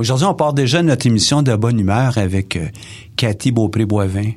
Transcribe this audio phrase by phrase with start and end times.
[0.00, 2.68] Aujourd'hui, on part déjà notre émission de bonne humeur avec euh,
[3.16, 4.30] Cathy Beaupré-Boivin.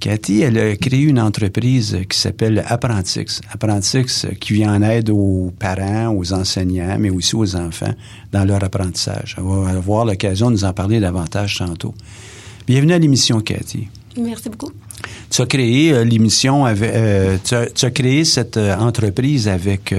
[0.00, 3.40] Cathy, elle a créé une entreprise qui s'appelle Apprentix.
[3.52, 7.94] Apprentix euh, qui vient en aide aux parents, aux enseignants, mais aussi aux enfants
[8.32, 9.36] dans leur apprentissage.
[9.38, 11.94] On va avoir l'occasion de nous en parler davantage tantôt.
[12.66, 13.86] Bienvenue à l'émission, Cathy.
[14.20, 14.72] Merci beaucoup.
[15.30, 16.92] Tu as créé euh, l'émission avec,
[17.44, 19.94] tu, as, créé cette entreprise avec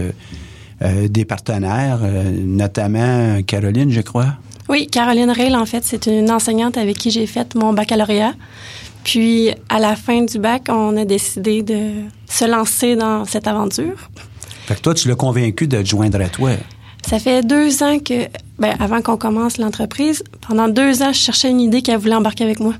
[0.81, 1.99] des partenaires,
[2.45, 4.35] notamment Caroline, je crois.
[4.69, 8.33] Oui, Caroline Rail, en fait, c'est une enseignante avec qui j'ai fait mon baccalauréat.
[9.03, 11.93] Puis, à la fin du bac, on a décidé de
[12.27, 13.95] se lancer dans cette aventure.
[14.67, 16.51] Fait que toi, tu l'as convaincu de te joindre à toi.
[17.07, 18.27] Ça fait deux ans que,
[18.59, 22.43] ben, avant qu'on commence l'entreprise, pendant deux ans, je cherchais une idée qu'elle voulait embarquer
[22.43, 22.75] avec moi.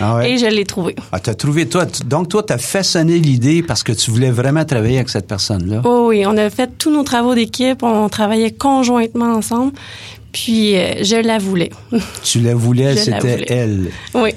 [0.00, 0.30] Ah ouais?
[0.30, 0.96] Et je l'ai trouvée.
[1.10, 1.84] Ah, t'as trouvé, toi.
[2.06, 5.82] Donc, toi, t'as façonné l'idée parce que tu voulais vraiment travailler avec cette personne-là?
[5.84, 9.72] Oh oui, on a fait tous nos travaux d'équipe, on travaillait conjointement ensemble.
[10.32, 11.70] Puis euh, je la voulais.
[12.22, 13.90] Tu la voulais, c'était elle.
[14.14, 14.30] Oui.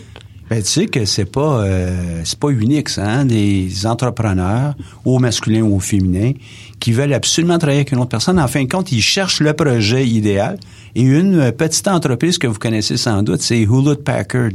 [0.50, 3.26] Ben, tu sais que c'est pas euh, c'est pas unique ça, hein?
[3.26, 6.34] des entrepreneurs, au masculin ou au féminin,
[6.80, 8.40] qui veulent absolument travailler avec une autre personne.
[8.40, 10.60] En fin de compte, ils cherchent le projet idéal.
[10.94, 14.52] Et une petite entreprise que vous connaissez sans doute, c'est Hewlett Packard.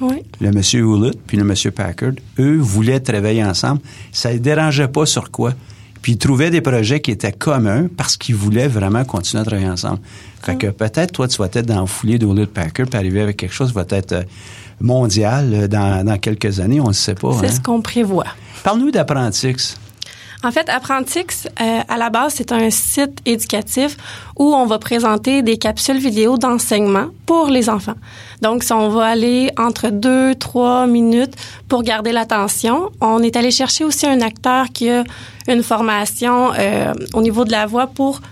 [0.00, 0.22] Oui.
[0.40, 3.80] Le monsieur Hewlett puis le monsieur Packard, eux voulaient travailler ensemble.
[4.12, 5.54] Ça ne dérangeait pas sur quoi.
[6.02, 9.68] Puis ils trouvaient des projets qui étaient communs parce qu'ils voulaient vraiment continuer à travailler
[9.68, 10.00] ensemble.
[10.42, 13.36] Fait que peut-être, toi, tu vas être dans le foulée de Packer puis arriver avec
[13.36, 14.22] quelque chose qui va être euh,
[14.80, 17.32] mondial euh, dans, dans quelques années, on ne sait pas.
[17.40, 17.50] C'est hein.
[17.50, 18.26] ce qu'on prévoit.
[18.62, 19.79] Parle-nous d'Apprentix.
[20.42, 23.98] En fait, Apprentix, euh, à la base, c'est un site éducatif
[24.38, 27.96] où on va présenter des capsules vidéo d'enseignement pour les enfants.
[28.40, 31.34] Donc, si on va aller entre deux, trois minutes
[31.68, 35.04] pour garder l'attention, on est allé chercher aussi un acteur qui a
[35.46, 38.22] une formation euh, au niveau de la voix pour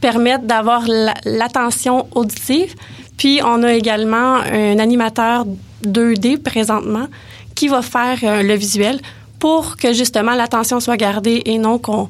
[0.00, 0.82] permettre d'avoir
[1.24, 2.74] l'attention auditive.
[3.16, 5.46] Puis, on a également un animateur
[5.86, 7.06] 2D présentement
[7.54, 9.00] qui va faire euh, le visuel
[9.42, 12.08] pour que justement l'attention soit gardée et non qu'on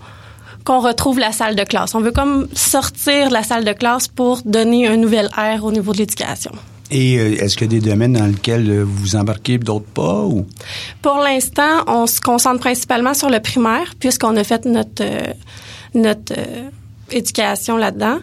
[0.65, 1.94] qu'on retrouve la salle de classe.
[1.94, 5.72] On veut comme sortir de la salle de classe pour donner un nouvel air au
[5.72, 6.53] niveau de l'éducation.
[6.91, 10.21] Et euh, est-ce qu'il y a des domaines dans lesquels euh, vous embarquez, d'autres pas?
[10.25, 10.47] Ou?
[11.00, 15.32] Pour l'instant, on se concentre principalement sur le primaire, puisqu'on a fait notre, euh,
[15.94, 16.34] notre
[17.10, 18.19] éducation là-dedans.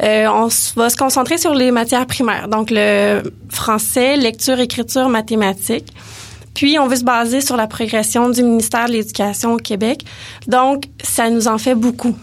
[0.00, 5.92] on va se concentrer sur les matières primaires, donc le français, lecture, écriture, mathématiques.
[6.56, 10.06] Puis, on veut se baser sur la progression du ministère de l'Éducation au Québec.
[10.46, 12.16] Donc, ça nous en fait beaucoup.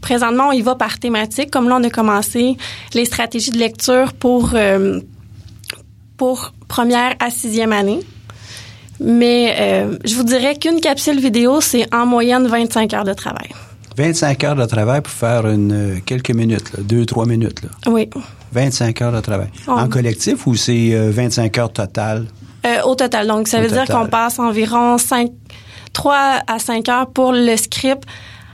[0.00, 1.50] Présentement, on y va par thématique.
[1.50, 2.56] Comme là, on a commencé
[2.94, 5.00] les stratégies de lecture pour, euh,
[6.16, 8.00] pour première à sixième année.
[8.98, 13.50] Mais euh, je vous dirais qu'une capsule vidéo, c'est en moyenne 25 heures de travail.
[13.98, 17.60] 25 heures de travail pour faire une, euh, quelques minutes, là, deux, trois minutes.
[17.62, 17.92] Là.
[17.92, 18.08] Oui.
[18.52, 19.48] 25 heures de travail.
[19.66, 22.24] En collectif ou c'est 25 heures totales?
[22.66, 23.26] Euh, au total.
[23.26, 25.30] Donc, ça veut dire qu'on passe environ 5,
[25.92, 26.16] 3
[26.46, 28.04] à 5 heures pour le script,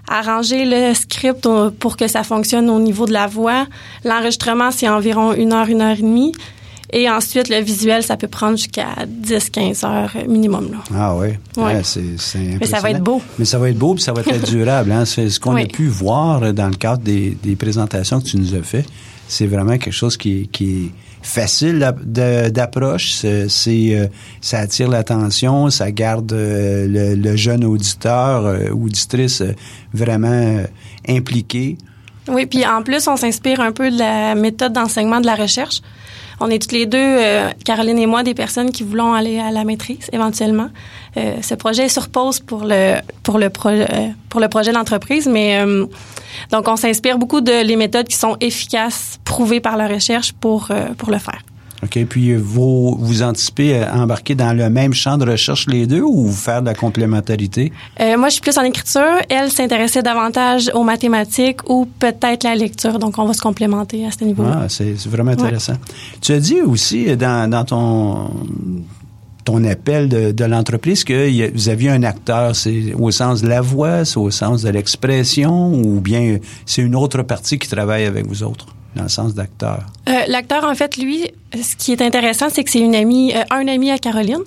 [0.09, 3.67] arranger le script pour que ça fonctionne au niveau de la voix.
[4.05, 6.33] L'enregistrement, c'est environ une heure, une heure et demie.
[6.95, 10.73] Et ensuite, le visuel, ça peut prendre jusqu'à 10-15 heures minimum.
[10.73, 10.79] Là.
[10.95, 11.81] Ah oui, ouais.
[11.83, 13.23] c'est Mais ça va être beau.
[13.39, 14.93] Mais ça va être beau, puis ça va être durable.
[14.93, 15.07] Hein?
[15.07, 18.55] C'est ce qu'on a pu voir dans le cadre des, des, présentations que tu nous
[18.55, 18.85] as fait.
[19.27, 20.91] C'est vraiment quelque chose qui, qui est
[21.23, 23.25] facile d'approche.
[23.49, 24.07] C'est, euh,
[24.41, 29.43] ça attire l'attention, ça garde euh, le, jeune auditeur, euh, auditrice
[29.95, 30.63] vraiment
[31.09, 31.79] impliqué.
[32.29, 35.81] Oui, puis en plus, on s'inspire un peu de la méthode d'enseignement de la recherche.
[36.45, 37.19] On est toutes les deux,
[37.65, 40.69] Caroline et moi, des personnes qui voulons aller à la maîtrise éventuellement.
[41.17, 45.63] ce projet est sur pause pour le pour le projet pour le projet d'entreprise, mais
[46.51, 50.69] donc, on s'inspire beaucoup de les méthodes qui sont efficaces, prouvées par la recherche pour,
[50.71, 51.41] euh, pour le faire.
[51.83, 52.05] OK.
[52.09, 56.31] Puis, vous, vous anticipez à embarquer dans le même champ de recherche les deux ou
[56.31, 57.73] faire de la complémentarité?
[58.01, 59.19] Euh, moi, je suis plus en écriture.
[59.29, 62.99] Elle s'intéressait davantage aux mathématiques ou peut-être la lecture.
[62.99, 64.63] Donc, on va se complémenter à ce niveau-là.
[64.65, 65.75] Ah, c'est vraiment intéressant.
[66.21, 68.31] Tu as dit aussi dans, dans ton
[69.45, 74.05] ton appel de, l'entreprise que vous aviez un acteur, c'est au sens de la voix,
[74.05, 78.43] c'est au sens de l'expression, ou bien c'est une autre partie qui travaille avec vous
[78.43, 78.67] autres?
[78.95, 79.87] dans le sens d'acteur?
[80.09, 83.43] Euh, l'acteur, en fait, lui, ce qui est intéressant, c'est que c'est une amie, euh,
[83.51, 84.43] un ami à Caroline.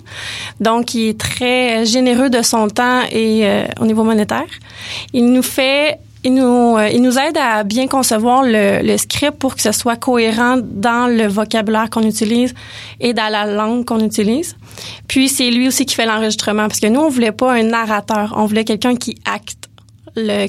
[0.60, 4.46] Donc, il est très généreux de son temps et euh, au niveau monétaire.
[5.12, 9.70] Il nous fait il nous, nous aide à bien concevoir le, script pour que ce
[9.70, 12.52] soit cohérent dans le vocabulaire qu'on utilise
[12.98, 14.56] et dans la langue qu'on utilise.
[15.06, 18.34] Puis c'est lui aussi qui fait l'enregistrement parce que nous on voulait pas un narrateur,
[18.36, 19.68] on voulait quelqu'un qui acte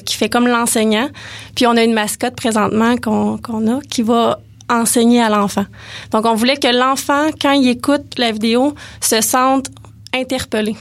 [0.04, 1.10] qui fait comme l'enseignant.
[1.54, 4.40] Puis on a une mascotte présentement qu'on a qui va
[4.70, 5.66] enseigner à l'enfant.
[6.12, 9.68] Donc on voulait que l'enfant, quand il écoute la vidéo, se sente
[10.14, 10.76] interpellé.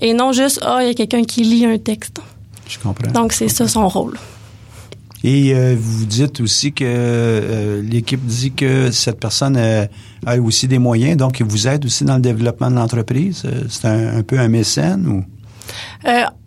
[0.00, 2.20] Et non juste, ah, il y a quelqu'un qui lit un texte.
[2.68, 3.10] Je comprends.
[3.12, 4.18] Donc c'est ça son rôle.
[5.22, 9.86] Et euh, vous dites aussi que euh, l'équipe dit que cette personne euh,
[10.26, 13.42] a aussi des moyens, donc il vous aide aussi dans le développement de l'entreprise.
[13.70, 15.24] C'est un, un, peu un mécène ou?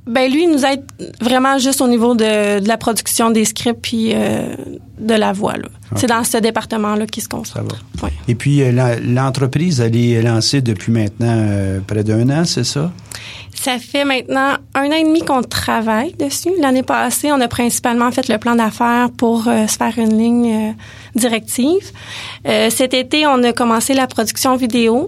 [0.07, 0.83] Ben lui, il nous aide
[1.21, 4.56] vraiment juste au niveau de, de la production des scripts puis euh,
[4.98, 5.56] de la voix.
[5.95, 7.75] C'est dans ce département-là qu'il se concentre.
[8.27, 12.92] Et puis euh, l'entreprise, elle est lancée depuis maintenant euh, près d'un an, c'est ça?
[13.54, 16.51] Ça fait maintenant un an et demi qu'on travaille dessus.
[16.62, 20.75] L'année passée, on a principalement fait le plan d'affaires pour se faire une ligne
[21.15, 21.92] directive.
[22.45, 25.07] cet été, on a commencé la production vidéo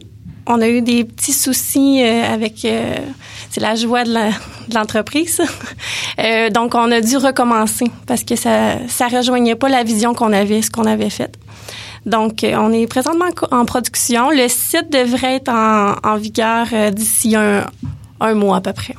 [0.49, 2.95] on a eu des petits soucis euh, avec euh,
[3.51, 5.41] c'est la joie de l'entreprise.
[6.19, 10.33] Euh, donc on a dû recommencer parce que ça ça rejoignait pas la vision qu'on
[10.33, 11.33] avait, ce qu'on avait fait.
[12.05, 14.29] Donc on est présentement en production.
[14.29, 18.95] Le site devrait être en, vigueur d'ici un, mois à peu près.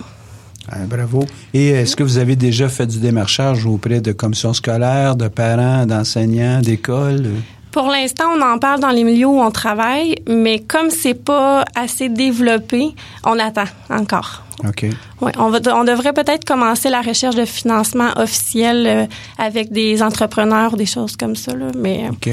[0.70, 1.26] Ah, bravo.
[1.52, 5.85] Et est-ce que vous avez déjà fait du démarchage auprès de commissions scolaires, de parents,
[5.85, 7.26] d'enseignants, d'écoles?
[7.73, 11.65] Pour l'instant, on en parle dans les milieux où on travaille, mais comme c'est pas
[11.75, 12.95] assez développé,
[13.25, 14.43] on attend encore.
[14.67, 14.87] OK.
[15.21, 19.07] Oui, on, va, on devrait peut-être commencer la recherche de financement officiel euh,
[19.39, 22.31] avec des entrepreneurs ou des choses comme ça, là, mais OK.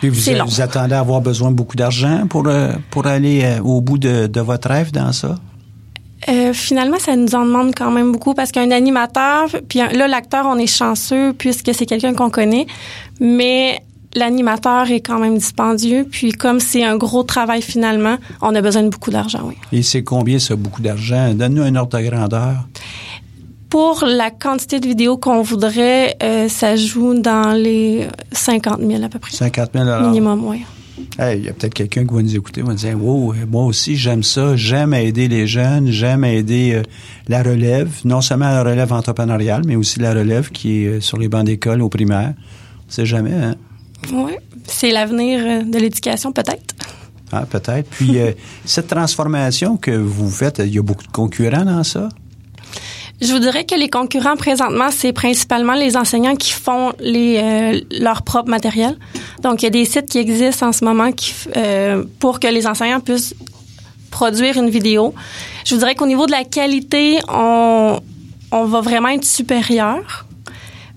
[0.00, 3.62] Puis vous, vous attendez à avoir besoin de beaucoup d'argent pour, euh, pour aller euh,
[3.62, 5.36] au bout de, de votre rêve dans ça?
[6.52, 10.58] finalement, ça nous en demande quand même beaucoup parce qu'un animateur, puis là, l'acteur, on
[10.58, 12.66] est chanceux puisque c'est quelqu'un qu'on connaît,
[13.20, 13.82] mais
[14.14, 16.06] l'animateur est quand même dispendieux.
[16.10, 19.54] Puis comme c'est un gros travail finalement, on a besoin de beaucoup d'argent, oui.
[19.72, 21.32] Et c'est combien ça, beaucoup d'argent?
[21.34, 22.68] Donne-nous un ordre de grandeur.
[23.68, 29.08] Pour la quantité de vidéos qu'on voudrait, euh, ça joue dans les 50 000 à
[29.08, 29.30] peu près.
[29.30, 30.64] 50 000 Minimum, oui.
[31.18, 34.22] Il y a peut-être quelqu'un qui va nous écouter, va dire Wow, moi aussi j'aime
[34.22, 36.82] ça, j'aime aider les jeunes, j'aime aider euh,
[37.28, 41.18] la relève, non seulement la relève entrepreneuriale, mais aussi la relève qui est euh, sur
[41.18, 42.34] les bancs d'école au primaire.
[42.88, 43.54] On sait jamais, hein?
[44.12, 44.32] Oui,
[44.66, 46.74] c'est l'avenir euh, de l'éducation, peut-être.
[47.32, 47.88] Ah, peut-être.
[47.90, 48.32] Puis, euh,
[48.64, 52.08] cette transformation que vous faites, il y a beaucoup de concurrents dans ça?
[53.20, 57.80] Je vous dirais que les concurrents présentement, c'est principalement les enseignants qui font les, euh,
[58.00, 58.96] leur propre matériel.
[59.42, 61.34] Donc, il y a des sites qui existent en ce moment qui,
[62.18, 63.34] pour que les enseignants puissent
[64.10, 65.14] produire une vidéo.
[65.66, 68.00] Je vous dirais qu'au niveau de la qualité, on,
[68.52, 70.26] on va vraiment être supérieur.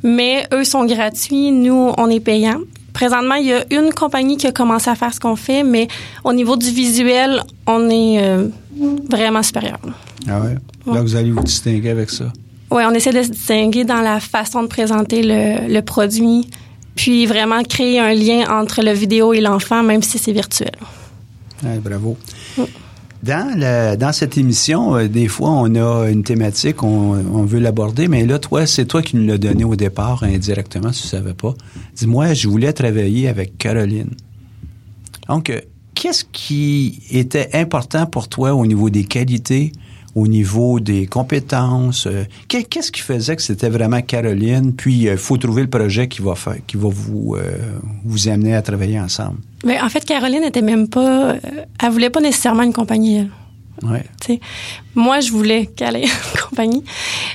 [0.01, 2.59] Mais eux sont gratuits, nous, on est payants.
[2.93, 5.87] Présentement, il y a une compagnie qui a commencé à faire ce qu'on fait, mais
[6.23, 8.47] au niveau du visuel, on est euh,
[9.09, 9.79] vraiment supérieur.
[10.27, 10.55] Ah ouais?
[10.85, 12.25] Là, vous allez vous distinguer avec ça?
[12.69, 16.49] Oui, on essaie de se distinguer dans la façon de présenter le, produit,
[16.95, 20.71] puis vraiment créer un lien entre le vidéo et l'enfant, même si c'est virtuel.
[21.63, 22.17] Ouais, bravo.
[23.23, 28.09] Dans, dans cette émission, euh, des fois, on a une thématique, on, on veut l'aborder,
[28.09, 31.33] mais là, toi, c'est toi qui nous l'as donné au départ indirectement, si tu savais
[31.33, 31.53] pas.
[31.95, 34.09] Dis-moi, je voulais travailler avec Caroline.
[35.29, 35.61] Donc, euh,
[35.95, 39.71] qu'est-ce qui était important pour toi au niveau des qualités,
[40.15, 42.07] au niveau des compétences?
[42.07, 44.73] Euh, qu'est-ce qui faisait que c'était vraiment Caroline?
[44.73, 47.37] Puis, il faut trouver le projet qui va faire, qui va vous,
[48.03, 49.37] vous amener à travailler ensemble.
[49.63, 51.31] Mais en fait, Caroline n'était même pas.
[51.31, 51.39] Euh,
[51.81, 53.29] elle voulait pas nécessairement une compagnie.
[54.95, 56.83] Moi, je voulais qu'elle ait une compagnie.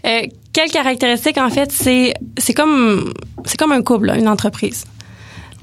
[0.06, 3.12] Euh, quelle caractéristique, en fait, c'est c'est comme
[3.44, 4.84] c'est comme un couple, une entreprise.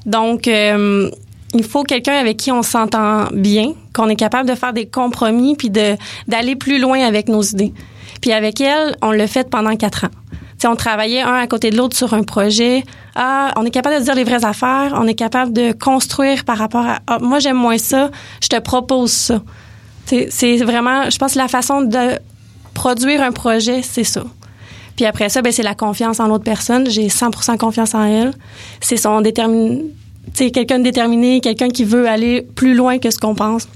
[0.05, 1.10] Donc, euh,
[1.55, 5.55] il faut quelqu'un avec qui on s'entend bien, qu'on est capable de faire des compromis
[5.55, 5.95] puis de
[6.27, 7.74] d'aller plus loin avec nos idées.
[8.21, 10.12] Puis avec elle, on l'a fait pendant quatre ans
[10.67, 12.83] on travaillait un à côté de l'autre sur un projet,
[13.15, 16.57] ah, on est capable de dire les vraies affaires, on est capable de construire par
[16.57, 18.09] rapport à ah, moi j'aime moins ça,
[18.41, 19.41] je te propose ça.
[20.05, 22.19] C'est vraiment, je pense, la façon de
[22.75, 24.24] produire un projet, c'est ça.
[24.95, 26.88] Puis après ça, ben, c'est la confiance en l'autre personne.
[26.89, 28.31] J'ai 100% confiance en elle.
[28.81, 29.83] C'est son déterminé,
[30.34, 33.67] c'est quelqu'un de déterminé, quelqu'un qui veut aller plus loin que ce qu'on pense.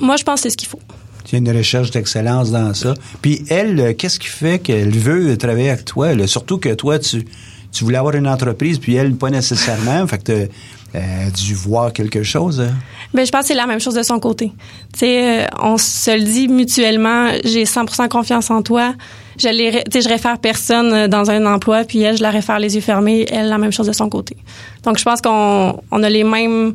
[0.00, 0.80] Moi, je pense que c'est ce qu'il faut.
[1.26, 2.94] Il y a une recherche d'excellence dans ça.
[3.20, 6.14] Puis elle, euh, qu'est-ce qui fait qu'elle veut travailler avec toi?
[6.14, 6.26] là?
[6.26, 7.22] Surtout que toi, tu,
[7.70, 10.06] tu voulais avoir une entreprise, puis elle, pas nécessairement.
[10.06, 10.48] fait que
[10.94, 12.62] euh, dû voir quelque chose.
[12.62, 12.72] hein?
[13.12, 14.52] Ben, je pense que c'est la même chose de son côté.
[14.94, 18.94] Tu sais, euh, on se le dit mutuellement, j'ai 100% confiance en toi.
[19.40, 19.70] Je les,
[20.02, 23.24] je réfère personne euh, dans un emploi, puis elle, je la réfère les yeux fermés.
[23.30, 24.36] Elle, la même chose de son côté.
[24.82, 26.74] Donc, je pense qu'on on a les mêmes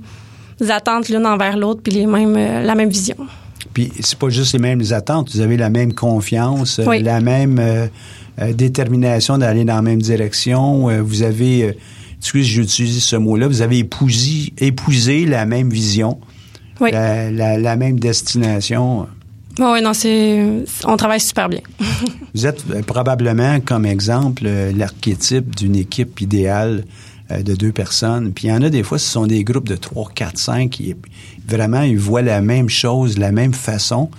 [0.70, 3.18] attentes l'une envers l'autre, puis les mêmes, euh, la même vision.
[3.74, 7.02] Puis c'est pas juste les mêmes attentes, vous avez la même confiance, euh, Oui.
[7.02, 7.88] la même euh,
[8.54, 10.88] détermination d'aller dans la même direction.
[11.04, 11.72] vous avez, euh,
[12.20, 16.20] excuse, j'utilise ce mot-là, vous avez épousé, épousé la même vision,
[16.80, 16.92] Oui.
[16.92, 19.08] la, la- la même destination.
[19.60, 20.44] Oui, non, c'est,
[20.86, 21.62] on travaille super bien.
[22.34, 26.86] Vous êtes euh, probablement, comme exemple, euh, l'archétype d'une équipe idéale
[27.32, 28.34] euh, de deux personnes.
[28.34, 30.72] Puis il y en a des fois, ce sont des groupes de trois, quatre, cinq
[30.72, 30.96] qui
[31.48, 34.10] vraiment ils voient la même chose, la même façon.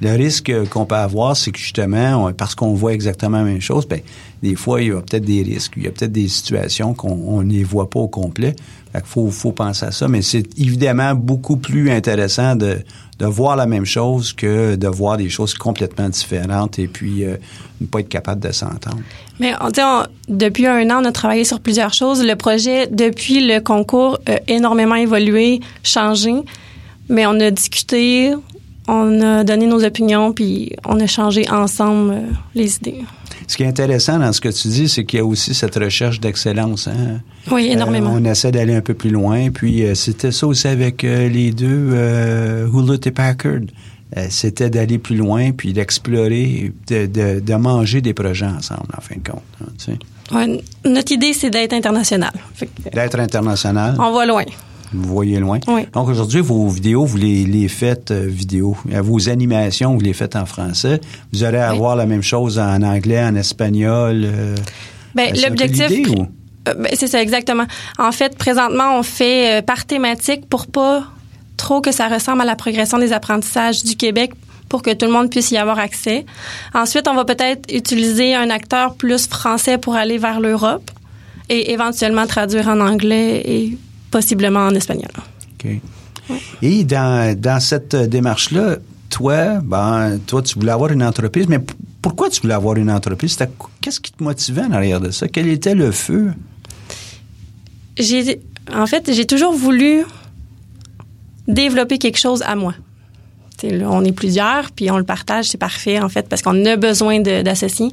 [0.00, 3.86] Le risque qu'on peut avoir, c'est que justement, parce qu'on voit exactement la même chose,
[3.86, 4.00] ben,
[4.42, 7.12] des fois, il y a peut-être des risques, il y a peut-être des situations qu'on
[7.12, 8.54] on n'y voit pas au complet.
[8.92, 10.08] Fait qu'il faut, faut penser à ça.
[10.08, 12.78] Mais c'est évidemment beaucoup plus intéressant de,
[13.18, 17.36] de voir la même chose que de voir des choses complètement différentes et puis euh,
[17.80, 18.98] ne pas être capable de s'entendre.
[19.40, 22.24] Mais on, on- depuis un an, on a travaillé sur plusieurs choses.
[22.24, 26.32] Le projet, depuis le concours, a énormément évolué, changé.
[27.08, 28.32] Mais on a discuté,
[28.88, 32.20] on a donné nos opinions, puis on a changé ensemble euh,
[32.54, 33.02] les idées.
[33.46, 35.74] Ce qui est intéressant dans ce que tu dis, c'est qu'il y a aussi cette
[35.76, 36.88] recherche d'excellence.
[36.88, 37.20] Hein?
[37.50, 38.14] Oui, énormément.
[38.14, 39.50] Euh, on essaie d'aller un peu plus loin.
[39.50, 43.60] Puis euh, c'était ça aussi avec euh, les deux euh, Hewlett et Packard.
[44.30, 49.16] C'était d'aller plus loin, puis d'explorer, de, de, de manger des projets ensemble, en fin
[49.16, 49.42] de compte.
[49.60, 49.98] hein, tu sais.
[50.32, 52.32] Ouais, notre idée, c'est d'être international.
[52.92, 54.44] D'être international, on va loin.
[54.94, 55.58] Vous voyez loin.
[55.68, 55.82] Oui.
[55.92, 58.76] Donc aujourd'hui, vos vidéos, vous les, les faites euh, vidéo.
[58.92, 61.00] Euh, Vos animations, vous les faites en français.
[61.32, 61.76] Vous aurez à Oui.
[61.76, 64.22] avoir la même chose en anglais, en espagnol.
[64.24, 64.54] euh,
[65.14, 66.08] Ben, l'objectif.
[66.10, 66.26] ou?
[66.68, 67.64] Euh, ben, c'est ça, exactement.
[67.98, 71.04] En fait, présentement, on fait euh, par thématique pour pas
[71.56, 74.32] trop que ça ressemble à la progression des apprentissages du Québec
[74.68, 76.24] pour que tout le monde puisse y avoir accès.
[76.74, 80.90] Ensuite, on va peut-être utiliser un acteur plus français pour aller vers l'Europe
[81.48, 83.78] et éventuellement traduire en anglais et
[84.14, 85.10] possiblement en espagnol.
[85.54, 85.66] OK.
[86.62, 88.76] Et dans, dans cette démarche-là,
[89.10, 91.58] toi, ben, toi, tu voulais avoir une entreprise, mais
[92.00, 93.36] pourquoi tu voulais avoir une entreprise?
[93.80, 95.26] Qu'est-ce qui te motivait en arrière de ça?
[95.26, 96.32] Quel était le feu?
[97.98, 98.40] J'ai,
[98.72, 100.04] en fait, j'ai toujours voulu
[101.48, 102.74] développer quelque chose à moi.
[103.64, 106.76] Là, on est plusieurs, puis on le partage, c'est parfait, en fait, parce qu'on a
[106.76, 107.90] besoin d'associés.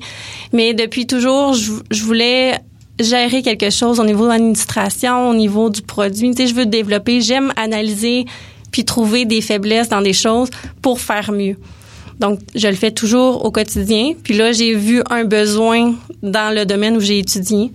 [0.53, 2.59] Mais depuis toujours, je, je voulais
[2.99, 6.31] gérer quelque chose au niveau de l'administration, au niveau du produit.
[6.31, 8.25] Tu sais, je veux développer, j'aime analyser
[8.71, 10.49] puis trouver des faiblesses dans des choses
[10.81, 11.57] pour faire mieux.
[12.19, 14.13] Donc, je le fais toujours au quotidien.
[14.23, 17.71] Puis là, j'ai vu un besoin dans le domaine où j'ai étudié.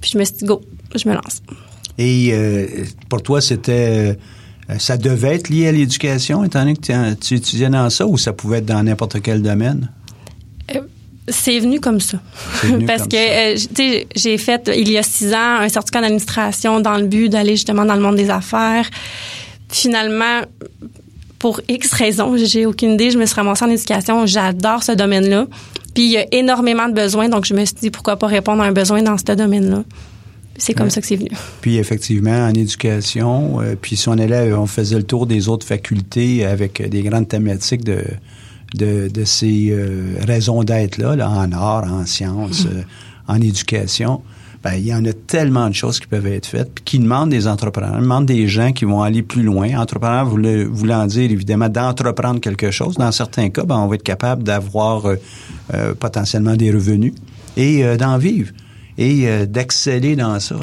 [0.00, 0.60] Puis je me suis dit, go,
[0.94, 1.40] je me lance.
[1.96, 2.66] Et euh,
[3.08, 4.16] pour toi, c'était...
[4.68, 8.04] euh, ça devait être lié à l'éducation, étant donné que tu- tu étudiais dans ça,
[8.06, 9.88] ou ça pouvait être dans n'importe quel domaine?
[11.28, 12.18] C'est venu comme ça.
[12.62, 15.68] Venu Parce comme que, euh, tu sais, j'ai fait, il y a six ans, un
[15.68, 18.88] certificat d'administration dans le but d'aller justement dans le monde des affaires.
[19.68, 20.42] Finalement,
[21.38, 24.24] pour X raisons, j'ai aucune idée, je me suis ramassée en éducation.
[24.26, 25.46] J'adore ce domaine-là.
[25.94, 28.62] Puis il y a énormément de besoins, donc je me suis dit pourquoi pas répondre
[28.62, 29.82] à un besoin dans ce domaine-là.
[30.58, 30.90] C'est comme Ouais.
[30.90, 31.30] ça que c'est venu.
[31.60, 35.66] Puis effectivement, en éducation, euh, puis si on allait, on faisait le tour des autres
[35.66, 38.02] facultés avec des grandes thématiques de,
[38.76, 42.82] de, de ces euh, raisons d'être-là, là, en art, en sciences, euh,
[43.28, 44.22] en éducation.
[44.64, 47.30] Ben, il y en a tellement de choses qui peuvent être faites, puis qui demandent
[47.30, 49.78] des entrepreneurs, demandent des gens qui vont aller plus loin.
[49.78, 52.96] Entrepreneurs voulait- voulant dire, évidemment, d'entreprendre quelque chose.
[52.96, 55.16] Dans certains cas, ben, on va être capable d'avoir euh,
[55.74, 57.12] euh, potentiellement des revenus
[57.56, 58.50] et euh, d'en vivre
[58.98, 60.56] et euh, d'exceller dans ça.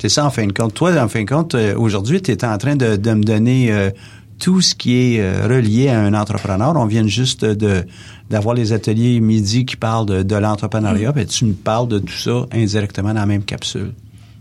[0.00, 0.74] C'est ça, en fin de compte.
[0.74, 3.70] Toi, en fin de compte, euh, aujourd'hui, tu es en train de, de me donner
[3.70, 3.90] euh,
[4.38, 6.72] tout ce qui est euh, relié à un entrepreneur.
[6.76, 7.84] On vient juste de
[8.30, 12.12] d'avoir les ateliers midi qui parlent de, de l'entrepreneuriat, puis tu me parles de tout
[12.12, 13.92] ça indirectement dans la même capsule.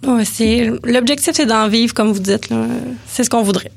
[0.05, 2.49] Ouais, c'est l'objectif, c'est d'en vivre, comme vous dites.
[3.07, 3.71] C'est ce qu'on voudrait.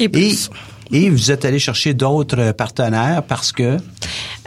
[0.00, 0.50] Et Et, plus.
[0.90, 3.62] et vous êtes allé chercher d'autres partenaires parce que?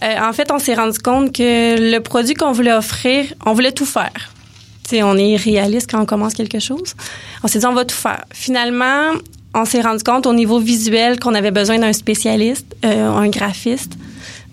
[0.04, 3.72] Euh, en fait, on s'est rendu compte que le produit qu'on voulait offrir, on voulait
[3.72, 4.12] tout faire.
[4.94, 6.94] On est réaliste quand on commence quelque chose.
[7.44, 8.26] On s'est dit, on va tout faire.
[8.32, 9.14] Finalement,
[9.56, 13.94] on s'est rendu compte au niveau visuel qu'on avait besoin d'un spécialiste, euh, un graphiste.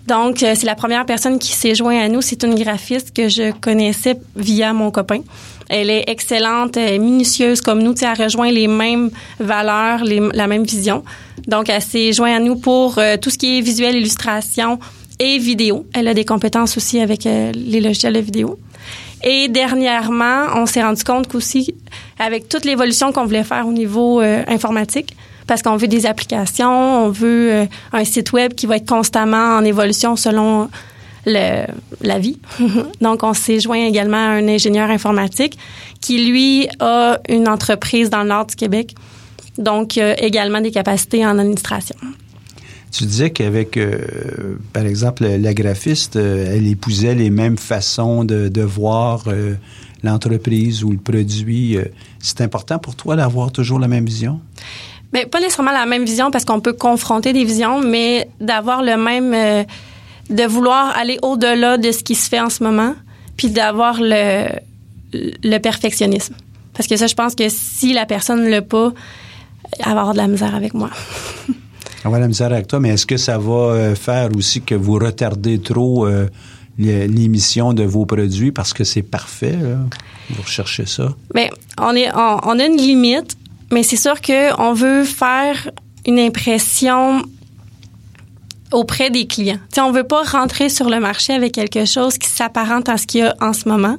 [0.07, 2.21] Donc, euh, c'est la première personne qui s'est jointe à nous.
[2.21, 5.19] C'est une graphiste que je connaissais via mon copain.
[5.69, 7.95] Elle est excellente, elle minutieuse comme nous.
[8.01, 11.03] Elle rejoint les mêmes valeurs, la même vision.
[11.47, 14.79] Donc, elle s'est jointe à nous pour euh, tout ce qui est visuel, illustration
[15.19, 15.85] et vidéo.
[15.93, 18.57] Elle a des compétences aussi avec les logiciels de vidéo.
[19.23, 21.73] Et dernièrement, on s'est rendu compte qu'aussi,
[22.19, 25.15] avec toute l'évolution qu'on voulait faire au niveau informatique,
[25.47, 29.57] parce qu'on veut des applications, on veut euh, un site web qui va être constamment
[29.57, 30.69] en évolution selon
[31.25, 31.65] le,
[32.01, 32.39] la vie.
[33.01, 35.57] Donc, on s'est joint également à un ingénieur informatique
[36.01, 38.95] qui, lui, a une entreprise dans le nord du Québec.
[39.57, 41.95] Donc, euh, également des capacités en administration.
[42.93, 43.97] Tu disais qu'avec, euh,
[44.71, 49.25] par exemple, la graphiste, elle épousait les mêmes façons de, de voir
[50.03, 51.77] l'entreprise ou le produit.
[52.19, 54.39] C'est important pour toi d'avoir toujours la même vision?
[55.13, 58.97] Mais pas nécessairement la même vision parce qu'on peut confronter des visions, mais d'avoir le
[58.97, 59.63] même, euh,
[60.31, 62.95] de vouloir aller au-delà de ce qui se fait en ce moment,
[63.37, 64.47] puis d'avoir le,
[65.13, 66.35] le perfectionnisme.
[66.73, 68.91] Parce que ça, je pense que si la personne ne l'a pas,
[69.77, 70.89] elle va avoir de la misère avec moi.
[72.03, 74.75] elle va la misère avec toi, mais est-ce que ça va euh, faire aussi que
[74.75, 76.27] vous retardez trop euh,
[76.77, 78.51] l'émission de vos produits?
[78.51, 79.57] Parce que c'est parfait?
[80.29, 81.13] Vous recherchez ça?
[81.33, 83.37] Bien, on, est, on a une limite
[83.73, 85.71] mais c'est sûr qu'on veut faire
[86.05, 87.23] une impression
[88.71, 89.57] auprès des clients.
[89.79, 93.21] On veut pas rentrer sur le marché avec quelque chose qui s'apparente à ce qu'il
[93.21, 93.97] y a en ce moment.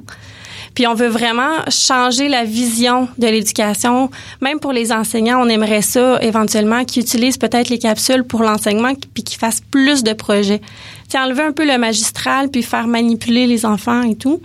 [0.75, 4.11] Puis on veut vraiment changer la vision de l'éducation.
[4.41, 8.91] Même pour les enseignants, on aimerait ça éventuellement qu'ils utilisent peut-être les capsules pour l'enseignement
[9.13, 10.61] puis qu'ils fassent plus de projets.
[11.07, 14.41] T'sais, enlever un peu le magistral puis faire manipuler les enfants et tout.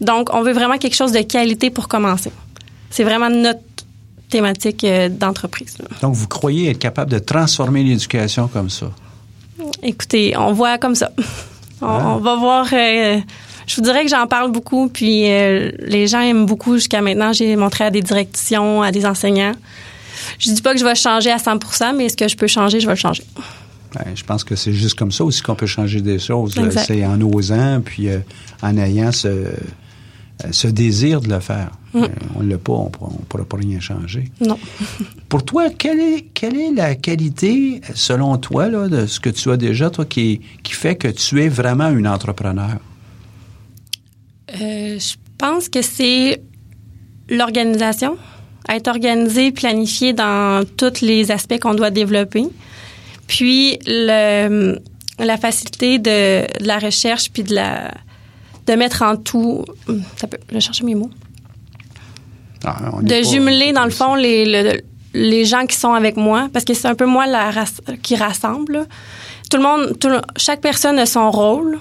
[0.00, 2.30] Donc, on veut vraiment quelque chose de qualité pour commencer.
[2.90, 3.60] C'est vraiment notre
[4.30, 5.76] thématique euh, d'entreprise.
[6.02, 8.86] Donc, vous croyez être capable de transformer l'éducation comme ça?
[9.82, 11.10] Écoutez, on voit comme ça.
[11.80, 12.18] On, ah.
[12.20, 12.66] va voir.
[12.72, 13.18] Euh,
[13.66, 17.32] je vous dirais que j'en parle beaucoup, puis euh, les gens aiment beaucoup jusqu'à maintenant.
[17.32, 19.54] J'ai montré à des directions, à des enseignants.
[20.38, 22.80] Je dis pas que je vais changer à 100% mais ce que je peux changer,
[22.80, 23.24] je vais le changer.
[24.14, 26.54] je pense que c'est juste comme ça aussi qu'on peut changer des choses.
[26.86, 28.08] C'est en osant, puis
[28.62, 29.48] en ayant ce,
[30.50, 31.70] ce désir de le faire.
[31.92, 32.02] Mm.
[32.02, 34.30] Euh, on ne l'a pas, on ne pourra pas rien changer.
[34.40, 34.58] Non.
[35.28, 39.50] Pour toi, quelle est, quelle est la qualité, selon toi, là, de ce que tu
[39.50, 42.78] as déjà, toi, qui, qui fait que tu es vraiment une entrepreneur?
[44.60, 46.42] Euh, je pense que c'est
[47.28, 48.16] l'organisation.
[48.68, 52.44] Être organisé, planifié dans tous les aspects qu'on doit développer.
[53.26, 54.78] Puis, le,
[55.18, 57.90] la facilité de, de la recherche puis de la
[58.66, 59.64] de mettre en tout.
[60.16, 61.10] Ça peut, je vais chercher mes mots.
[62.64, 66.72] Ah, de jumeler, dans le fond, les, les gens qui sont avec moi, parce que
[66.72, 67.52] c'est un peu moi la
[68.02, 68.86] qui rassemble.
[69.50, 69.98] Tout le monde,
[70.36, 71.78] chaque personne a son rôle.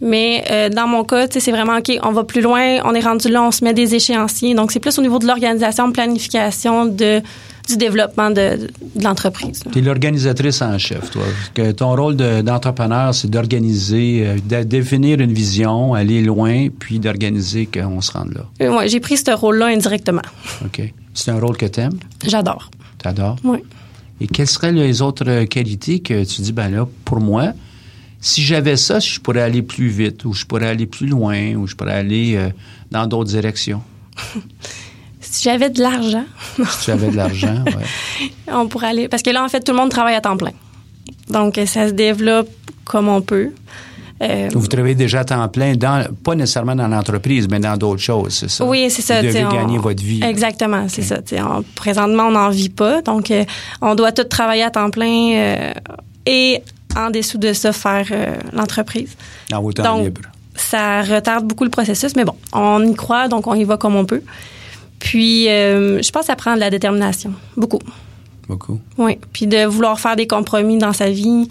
[0.00, 3.28] Mais euh, dans mon cas, c'est vraiment OK, on va plus loin, on est rendu
[3.28, 4.54] là, on se met des échéanciers.
[4.54, 7.22] Donc, c'est plus au niveau de l'organisation, de planification, de
[7.70, 8.68] du développement de,
[9.00, 9.62] l'entreprise.
[9.70, 11.22] Tu es l'organisatrice en chef, toi.
[11.54, 17.66] Que ton rôle d'entrepreneur, c'est d'organiser, euh, de définir une vision, aller loin, puis d'organiser
[17.66, 18.46] qu'on se rende là.
[18.62, 20.22] Euh, oui, j'ai pris ce rôle-là indirectement.
[20.64, 20.82] OK.
[21.14, 21.98] C'est un rôle que tu aimes?
[22.26, 22.70] J'adore.
[22.98, 23.36] Tu adores?
[23.44, 23.58] Oui.
[24.20, 27.52] Et quelles seraient les autres qualités que tu dis, ben là, pour moi,
[28.20, 31.66] si j'avais ça, je pourrais aller plus vite, ou je pourrais aller plus loin, ou
[31.66, 32.50] je pourrais aller euh,
[32.90, 33.82] dans d'autres directions?
[35.22, 36.24] Si j'avais de l'argent.
[36.56, 38.32] si tu avais de l'argent, oui.
[38.48, 39.06] On pourrait aller.
[39.06, 40.52] Parce que là, en fait, tout le monde travaille à temps plein.
[41.28, 42.48] Donc, ça se développe
[42.86, 43.50] comme on peut.
[44.22, 48.02] Euh, vous travaillez déjà à temps plein, dans, pas nécessairement dans l'entreprise, mais dans d'autres
[48.02, 48.64] choses, c'est ça?
[48.64, 49.20] Oui, c'est ça.
[49.20, 50.22] Vous devez gagner votre vie.
[50.22, 51.18] Exactement, c'est ça.
[51.74, 53.00] présentement, on n'en vit pas.
[53.00, 53.44] Donc, euh,
[53.80, 55.72] on doit tout travailler à temps plein euh,
[56.26, 56.62] et
[56.96, 58.06] en dessous de ça, faire
[58.52, 59.16] l'entreprise.
[59.52, 60.14] Vos temps donc,
[60.54, 63.96] Ça retarde beaucoup le processus, mais bon, on y croit, donc on y va comme
[63.96, 64.22] on peut.
[65.00, 67.32] Puis, euh, je pense que ça prend de la détermination.
[67.56, 67.80] Beaucoup.
[68.46, 68.80] Beaucoup.
[68.98, 69.18] Oui.
[69.32, 71.48] Puis de vouloir faire des compromis dans sa vie.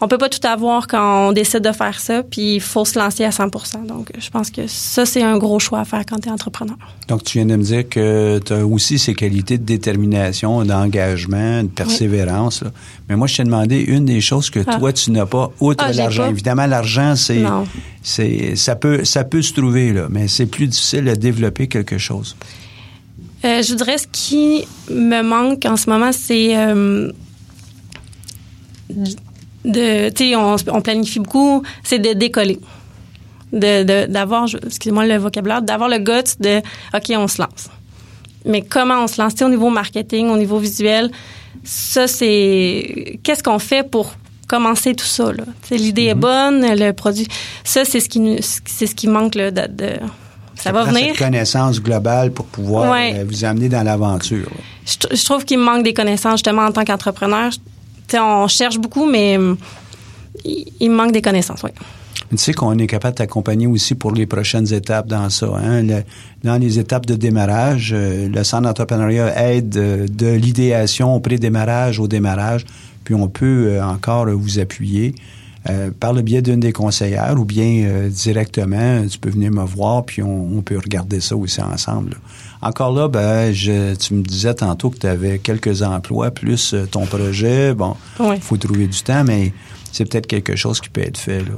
[0.00, 2.98] On peut pas tout avoir quand on décide de faire ça, puis il faut se
[2.98, 6.20] lancer à 100% Donc, je pense que ça, c'est un gros choix à faire quand
[6.20, 6.76] tu es entrepreneur.
[7.08, 11.64] Donc, tu viens de me dire que tu as aussi ces qualités de détermination, d'engagement,
[11.64, 12.62] de persévérance.
[13.08, 14.78] Mais moi, je t'ai demandé une des choses que ah.
[14.78, 16.30] toi, tu n'as pas, outre ah, l'argent.
[16.30, 17.42] Évidemment, l'argent, c'est,
[18.02, 21.98] c'est, ça peut, ça peut se trouver, là, mais c'est plus difficile de développer quelque
[21.98, 22.36] chose.
[23.44, 27.12] Euh, je voudrais ce qui me manque en ce moment, c'est euh,
[29.68, 32.58] de, tu sais, on, on, planifie beaucoup, c'est de décoller,
[33.52, 36.58] de d'avoir, excusez-moi le vocabulaire, d'avoir le guts de,
[36.94, 37.68] ok, on se lance.
[38.44, 41.10] Mais comment on se lance, au niveau marketing, au niveau visuel,
[41.64, 44.14] ça c'est, qu'est-ce qu'on fait pour
[44.48, 45.30] commencer tout ça.
[45.32, 45.44] Là?
[45.70, 47.28] L'idée est bonne, le produit.
[47.64, 49.90] Ça, c'est ce qui c'est ce qui manque là, de, de
[50.54, 51.08] ça, va venir.
[51.08, 53.12] Cette connaissance globale pour pouvoir Ouais.
[53.18, 54.48] euh, vous amener dans l'aventure.
[54.86, 57.50] Je, je trouve qu'il me manque des connaissances justement en tant qu'entrepreneur.
[58.14, 59.56] On cherche beaucoup, mais hum,
[60.44, 61.62] il, manque des connaissances.
[61.62, 61.70] Oui.
[62.30, 65.48] Tu sais qu'on est capable de t'accompagner aussi pour les prochaines étapes dans ça.
[65.56, 65.82] Hein?
[66.44, 71.98] Dans les étapes de démarrage, euh, le centre d'entrepreneuriat aide euh, de l'idéation au pré-démarrage
[72.00, 72.66] au démarrage,
[73.04, 75.14] puis on peut euh, encore euh, vous appuyer
[75.68, 79.64] euh, par le biais d'une des conseillères ou bien euh, directement, tu peux venir me
[79.64, 82.16] voir, puis on, peut regarder ça aussi ensemble.
[82.60, 86.86] Encore là, ben, je, tu me disais tantôt que tu avais quelques emplois plus euh,
[86.86, 87.72] ton projet.
[87.74, 87.94] Bon,
[88.34, 89.52] il faut trouver du temps, mais
[89.92, 91.38] c'est peut-être quelque chose qui peut être fait.
[91.40, 91.54] Là.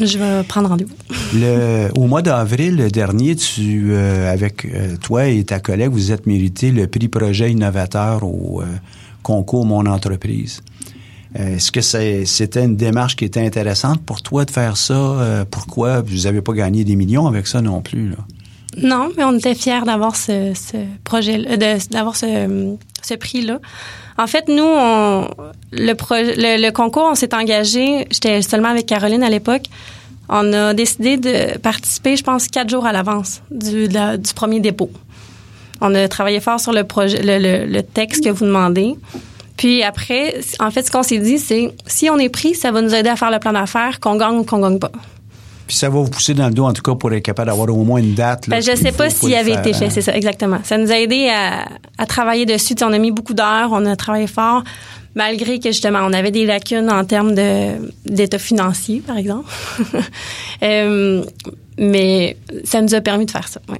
[0.00, 0.94] Je vais prendre rendez-vous.
[1.34, 6.26] Le, au mois d'avril dernier, tu, euh, avec euh, toi et ta collègue, vous êtes
[6.26, 8.66] mérité le prix projet innovateur au euh,
[9.22, 10.62] concours Mon entreprise.
[11.34, 15.44] Est-ce que c'est- c'était une démarche qui était intéressante pour toi de faire ça?
[15.50, 16.00] Pourquoi?
[16.00, 18.08] Vous n'avez pas gagné des millions avec ça non plus.
[18.08, 18.16] Là.
[18.82, 22.74] Non, mais on était fiers d'avoir ce, ce projet, de- d'avoir ce,
[23.16, 23.58] prix-là.
[24.18, 25.28] En fait, nous, on,
[25.72, 28.06] le, le, concours, on s'est engagé.
[28.10, 29.64] J'étais seulement avec Caroline à l'époque.
[30.28, 34.60] On a décidé de participer, je pense, quatre jours à l'avance du, la- du premier
[34.60, 34.90] dépôt.
[35.80, 36.82] On a travaillé fort sur le-
[37.66, 38.94] le texte que vous demandez.
[39.56, 42.80] Puis après, en fait, ce qu'on s'est dit, c'est si on est pris, ça va
[42.82, 44.92] nous aider à faire le plan d'affaires, qu'on gagne ou qu'on gagne pas.
[45.68, 47.68] Puis ça va vous pousser dans le dos, en tout cas, pour être capable d'avoir
[47.68, 48.46] au moins une date.
[48.48, 49.90] là, Ben, je qu'il sais faut- pas s'il avait faire, été fait, hein.
[49.92, 50.58] c'est ça, exactement.
[50.64, 51.66] Ça nous a aidé à,
[51.98, 52.74] à travailler dessus.
[52.74, 54.64] Tu sais, on a mis beaucoup d'heures, on a travaillé fort,
[55.14, 57.72] malgré que justement, on avait des lacunes en termes de
[58.06, 59.48] d'état financier, par exemple.
[60.62, 61.22] Euh,
[61.78, 63.60] mais ça nous a permis de faire ça.
[63.68, 63.78] Ouais.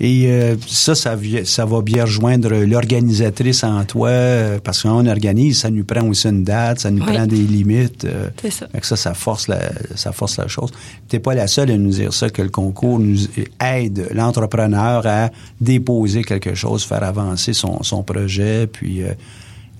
[0.00, 5.60] Et euh, ça, ça, ça va bien rejoindre l'organisatrice en toi, euh, parce qu'on organise,
[5.60, 7.12] ça nous prend aussi une date, ça nous Oui.
[7.14, 8.04] prend des limites.
[8.04, 8.66] euh, C'est ça.
[8.68, 9.60] fait que ça, ça force la,
[9.94, 10.70] ça force la chose.
[11.08, 13.26] T'es pas la seule à nous dire ça, que le concours nous
[13.64, 19.12] aide l'entrepreneur à déposer quelque chose, faire avancer son, son projet, puis euh,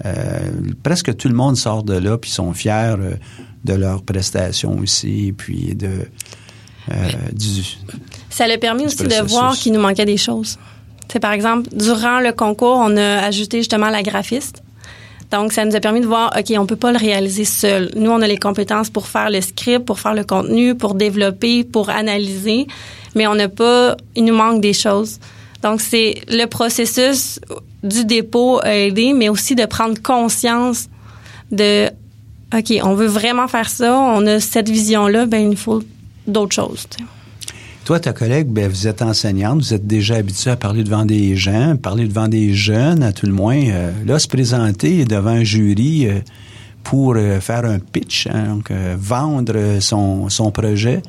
[0.04, 0.38] euh,
[0.84, 2.94] presque tout le monde sort de là, puis sont fiers
[3.64, 5.88] de leurs prestations aussi, puis de
[6.90, 6.94] euh,
[7.32, 7.62] du,
[8.32, 10.58] Ça l'a permis aussi de voir qu'il nous manquait des choses.
[11.12, 14.62] Sais, par exemple, durant le concours, on a ajouté justement la graphiste.
[15.30, 17.90] Donc, ça nous a permis de voir, OK, on peut pas le réaliser seul.
[17.96, 21.64] Nous, on a les compétences pour faire le script, pour faire le contenu, pour développer,
[21.64, 22.66] pour analyser,
[23.14, 25.18] mais on n'a pas, il nous manque des choses.
[25.62, 27.40] Donc, c'est le processus
[27.82, 30.88] du dépôt a aidé, mais aussi de prendre conscience
[31.50, 31.88] de,
[32.54, 35.82] OK, on veut vraiment faire ça, on a cette vision-là, ben, il nous faut
[36.26, 36.86] d'autres choses.
[37.84, 41.34] Toi, ta collègue, ben, vous êtes enseignante, vous êtes déjà habituée à parler devant des
[41.34, 43.60] gens, parler devant des jeunes, à tout le moins.
[43.60, 46.20] Euh, là, se présenter devant un jury euh,
[46.84, 51.02] pour euh, faire un pitch, hein, donc euh, vendre son, son projet.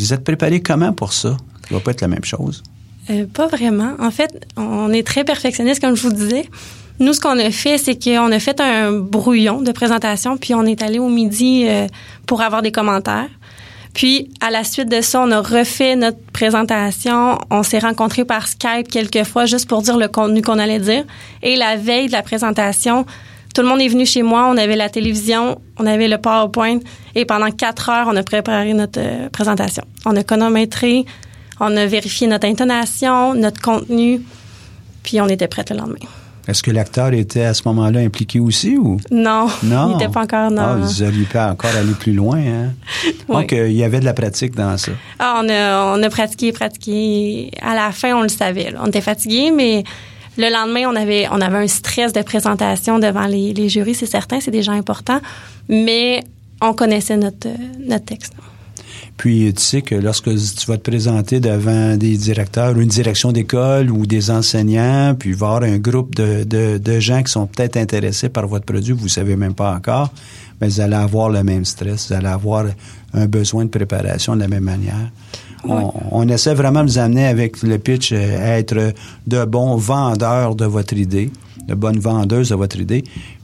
[0.00, 1.36] Vous êtes préparé comment pour ça?
[1.68, 2.64] Ça va pas être la même chose.
[3.10, 3.94] Euh, pas vraiment.
[4.00, 6.46] En fait, on est très perfectionniste, comme je vous disais.
[6.98, 10.64] Nous, ce qu'on a fait, c'est qu'on a fait un brouillon de présentation, puis on
[10.64, 11.64] est allé au midi
[12.26, 13.28] pour avoir des commentaires.
[13.98, 17.36] Puis, à la suite de ça, on a refait notre présentation.
[17.50, 21.02] On s'est rencontrés par Skype quelques fois juste pour dire le contenu qu'on allait dire.
[21.42, 23.06] Et la veille de la présentation,
[23.56, 24.48] tout le monde est venu chez moi.
[24.48, 26.78] On avait la télévision, on avait le PowerPoint.
[27.16, 29.82] Et pendant quatre heures, on a préparé notre euh, présentation.
[30.06, 31.04] On a chronométré,
[31.58, 34.22] on a vérifié notre intonation, notre contenu.
[35.02, 36.06] Puis, on était prêts le lendemain.
[36.48, 38.96] Est-ce que l'acteur était à ce moment-là impliqué aussi ou?
[39.10, 39.90] Non, Non?
[39.90, 40.76] il n'était pas encore Ah, dans...
[40.78, 42.72] vous auriez pu encore aller plus loin, hein?
[43.28, 44.92] Donc, euh, il y avait de la pratique dans ça.
[45.18, 47.50] Ah, on a, on a pratiqué, pratiqué.
[47.60, 48.70] À la fin, on le savait.
[48.70, 48.80] là.
[48.82, 49.84] On était fatigué, mais
[50.38, 54.06] le lendemain, on avait, on avait un stress de présentation devant les, les jurys, c'est
[54.06, 55.20] certain, c'est des gens importants,
[55.68, 56.24] mais
[56.62, 57.54] on connaissait notre, euh,
[57.86, 58.32] notre texte.
[59.18, 63.90] Puis tu sais que lorsque tu vas te présenter devant des directeurs, une direction d'école
[63.90, 68.28] ou des enseignants, puis voir un groupe de, de, de gens qui sont peut-être intéressés
[68.28, 70.12] par votre produit, vous savez même pas encore,
[70.60, 72.66] mais vous allez avoir le même stress, vous allez avoir
[73.12, 75.10] un besoin de préparation de la même manière.
[75.64, 78.94] On, on essaie vraiment de vous amener avec le pitch euh, à être
[79.26, 81.32] de bons vendeurs de votre idée,
[81.66, 83.02] de bonnes vendeuses de votre idée,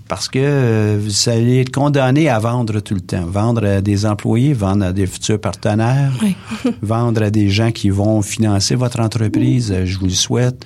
[0.08, 3.24] parce que euh, vous allez être condamné à vendre tout le temps.
[3.26, 6.36] Vendre à des employés, vendre à des futurs partenaires, Oui.
[6.82, 10.64] vendre à des gens qui vont financer votre entreprise, euh, je vous le souhaite,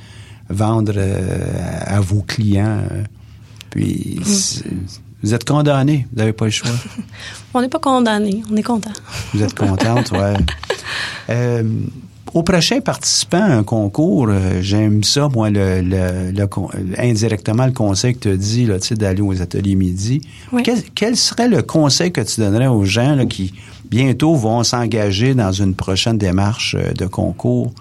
[0.48, 2.82] vendre euh, à vos clients.
[2.92, 3.04] euh,
[3.70, 4.64] Puis c'est-
[5.22, 6.70] vous êtes condamné, vous n'avez pas le choix.
[7.54, 8.92] On n'est pas condamné, on est content.
[9.34, 10.34] Vous êtes contente, ouais.
[11.30, 11.62] Euh,
[12.34, 16.48] Au prochain participant à un concours, euh, j'aime ça, moi, le, le, le,
[16.98, 20.20] indirectement, le conseil que tu as dit, là, d'aller aux ateliers midi.
[20.62, 23.54] Quel, quel, serait le conseil que tu donnerais aux gens là, qui
[23.90, 27.72] bientôt vont s'engager dans une prochaine démarche euh, de concours?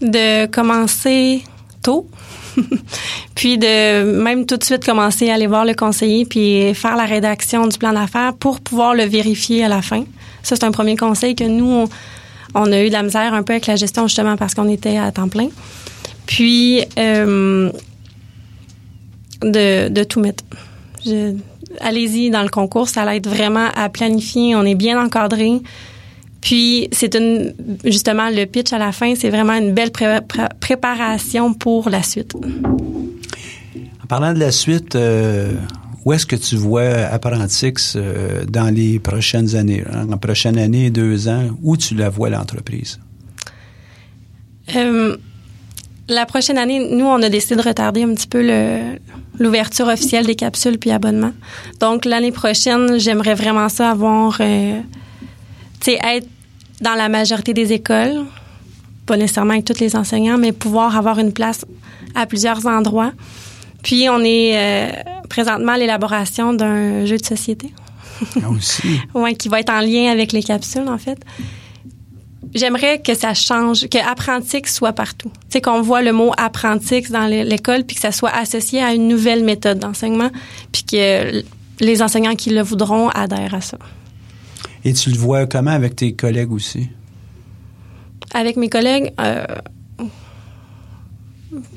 [0.00, 1.42] De commencer
[1.82, 2.08] tôt.
[3.34, 7.04] puis de même tout de suite commencer à aller voir le conseiller puis faire la
[7.04, 10.04] rédaction du plan d'affaires pour pouvoir le vérifier à la fin.
[10.42, 11.88] Ça, c'est un premier conseil que nous, on,
[12.54, 14.98] on a eu de la misère un peu avec la gestion justement parce qu'on était
[14.98, 15.48] à temps plein.
[16.26, 17.70] Puis, euh,
[19.42, 20.44] de, tout mettre.
[21.80, 24.54] allez-y dans le concours, ça l'aide vraiment à planifier.
[24.54, 25.60] On est bien encadré.
[26.40, 27.52] Puis, c'est une,
[27.84, 29.90] justement, le pitch à la fin, c'est vraiment une belle
[30.60, 32.34] préparation pour la suite.
[32.34, 35.52] En parlant de la suite, euh,
[36.04, 40.90] où est-ce que tu vois Apprentix euh, dans les prochaines années, dans la prochaine année,
[40.90, 42.98] deux ans, où tu la vois l'entreprise?
[44.74, 45.16] Euh,
[46.08, 48.42] la prochaine année, nous, on a décidé de retarder un petit peu
[49.38, 51.32] l'ouverture officielle des capsules puis abonnements.
[51.80, 54.80] Donc, l'année prochaine, j'aimerais vraiment ça avoir, euh,
[55.80, 56.26] tu sais, être
[56.80, 58.24] dans la majorité des écoles,
[59.06, 61.64] pas nécessairement avec tous les enseignants, mais pouvoir avoir une place
[62.14, 63.12] à plusieurs endroits.
[63.82, 64.92] Puis, on est euh,
[65.28, 67.72] présentement à l'élaboration d'un jeu de société.
[68.42, 69.00] Ah, aussi.
[69.14, 71.18] oui, qui va être en lien avec les capsules, en fait.
[72.54, 75.30] J'aimerais que ça change, que Apprentix soit partout.
[75.30, 78.92] Tu sais, qu'on voit le mot Apprentix dans l'école, puis que ça soit associé à
[78.92, 80.30] une nouvelle méthode d'enseignement,
[80.72, 81.44] puis que
[81.78, 83.78] les enseignants qui le voudront adhèrent à ça.
[84.84, 86.88] Et tu le vois comment avec tes collègues aussi?
[88.32, 89.44] Avec mes collègues, euh,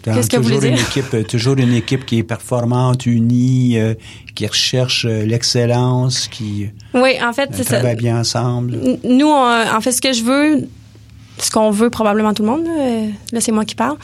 [0.04, 0.72] Qu'est-ce que vous voulez dire?
[0.72, 3.96] Une équipe, euh, toujours une équipe qui est performante, unie, euh,
[4.36, 8.78] qui recherche euh, l'excellence, qui oui, en fait, c'est travaille bien ensemble.
[9.04, 10.68] Nous, en fait, ce que je veux,
[11.40, 12.68] ce qu'on veut probablement tout le monde,
[13.32, 13.98] là c'est moi qui parle,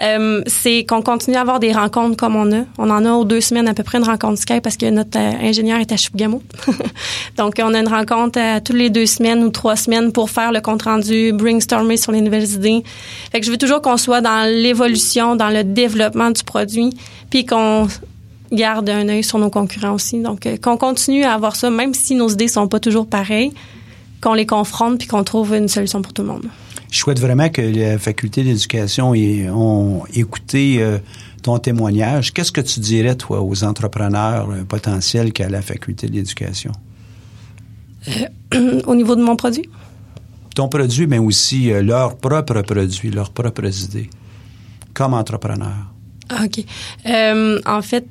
[0.00, 2.64] euh, c'est qu'on continue à avoir des rencontres comme on a.
[2.78, 5.18] On en a aux deux semaines à peu près une rencontre Skype parce que notre
[5.18, 6.42] euh, ingénieur est à Chibougamau.
[7.36, 10.52] Donc, on a une rencontre à, toutes les deux semaines ou trois semaines pour faire
[10.52, 12.82] le compte-rendu, brainstormer sur les nouvelles idées.
[13.30, 16.90] Fait que je veux toujours qu'on soit dans l'évolution, dans le développement du produit,
[17.30, 17.88] puis qu'on
[18.52, 20.20] garde un œil sur nos concurrents aussi.
[20.20, 23.52] Donc, euh, qu'on continue à avoir ça, même si nos idées sont pas toujours pareilles,
[24.20, 26.46] qu'on les confronte puis qu'on trouve une solution pour tout le monde.
[26.92, 29.48] Je souhaite vraiment que la faculté d'éducation ait
[30.12, 30.98] écouté euh,
[31.42, 32.34] ton témoignage.
[32.34, 36.70] Qu'est-ce que tu dirais, toi, aux entrepreneurs euh, potentiels qui a la faculté d'éducation?
[38.54, 39.70] Euh, au niveau de mon produit?
[40.54, 44.10] Ton produit, mais aussi leur propre produit, leurs propres idées,
[44.92, 45.86] comme entrepreneur.
[46.28, 46.62] Ah, OK.
[47.66, 48.04] en fait,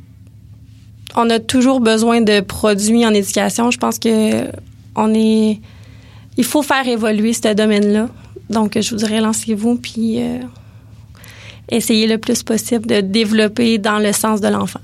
[1.16, 3.70] on a toujours besoin de produits en éducation.
[3.70, 4.48] Je pense que
[4.96, 5.60] on est.
[6.38, 8.10] Il faut faire évoluer ce domaine-là.
[8.52, 10.40] Donc, je vous dirais, lancez-vous, puis euh,
[11.70, 14.82] essayez le plus possible de développer dans le sens de l'enfant.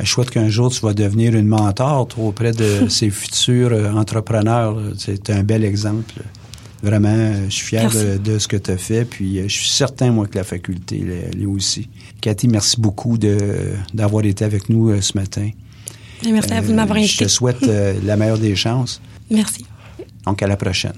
[0.00, 4.78] Je souhaite qu'un jour, tu vas devenir une mentor auprès de ces futurs euh, entrepreneurs.
[4.96, 6.14] C'est un bel exemple.
[6.82, 10.10] Vraiment, je suis fier de, ce que tu as fait, puis euh, je suis certain,
[10.10, 11.04] moi, que la faculté
[11.36, 11.90] l'est aussi.
[12.22, 13.18] Cathy, merci beaucoup
[13.92, 15.50] d'avoir été avec nous ce matin.
[16.24, 17.12] Merci à vous de m'avoir invité.
[17.12, 17.66] Je te souhaite
[18.02, 19.00] la meilleure des chances.
[19.30, 19.64] Merci.
[20.26, 20.92] Donc, à la prochaine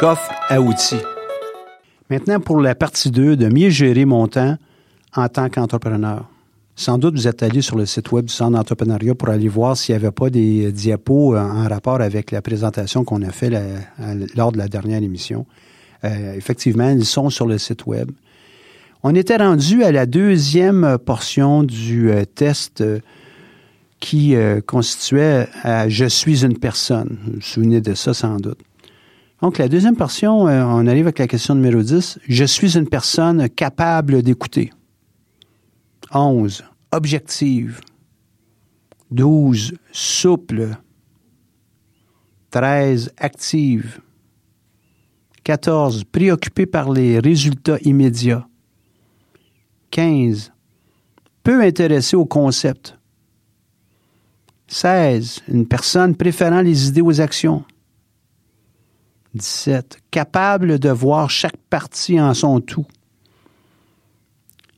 [0.00, 1.00] coffre à outils.
[2.10, 4.56] Maintenant, pour la partie 2 de mieux gérer mon temps
[5.14, 6.28] en tant qu'entrepreneur.
[6.74, 9.76] Sans doute, vous êtes allé sur le site web du Centre d'entrepreneuriat pour aller voir
[9.76, 13.50] s'il n'y avait pas des diapos en rapport avec la présentation qu'on a fait
[14.34, 15.46] lors de la dernière émission.
[16.04, 18.10] Euh, effectivement, ils sont sur le site web.
[19.02, 23.00] On était rendu à la deuxième portion du euh, test euh,
[24.00, 24.34] qui
[24.66, 25.46] constituait
[25.86, 27.18] Je suis une personne.
[27.24, 28.58] Vous vous souvenez de ça sans doute.
[29.42, 32.20] Donc, la deuxième portion, euh, on arrive avec la question numéro 10.
[32.28, 34.72] Je suis une personne capable d'écouter.
[36.14, 36.62] 11.
[36.92, 37.80] Objective.
[39.10, 39.74] 12.
[39.90, 40.76] Souple.
[42.52, 43.12] 13.
[43.16, 44.00] Active.
[45.42, 46.04] 14.
[46.04, 48.46] Préoccupé par les résultats immédiats.
[49.90, 50.52] 15.
[51.42, 52.96] Peu intéressé au concept.
[54.68, 55.40] 16.
[55.48, 57.64] Une personne préférant les idées aux actions.
[59.34, 59.98] 17.
[60.10, 62.86] Capable de voir chaque partie en son tout.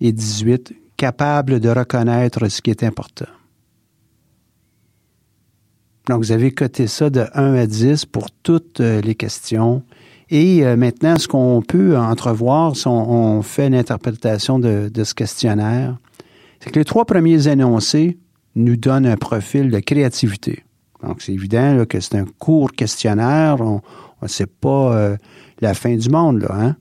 [0.00, 0.74] Et 18.
[0.96, 3.26] Capable de reconnaître ce qui est important.
[6.06, 9.82] Donc, vous avez coté ça de 1 à 10 pour toutes euh, les questions.
[10.28, 15.96] Et euh, maintenant, ce qu'on peut entrevoir, si on, fait l'interprétation de, de ce questionnaire,
[16.60, 18.18] c'est que les trois premiers énoncés
[18.54, 20.62] nous donnent un profil de créativité.
[21.02, 23.60] Donc, c'est évident que c'est un court questionnaire.
[23.60, 23.80] On
[24.24, 25.16] ne sait pas euh,
[25.60, 26.54] la fin du monde, là.
[26.54, 26.76] Hein?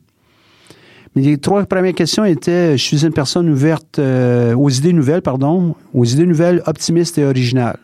[1.16, 5.22] Mais les trois premières questions étaient je suis une personne ouverte euh, aux idées nouvelles,
[5.22, 7.80] pardon, aux idées nouvelles optimistes et originales.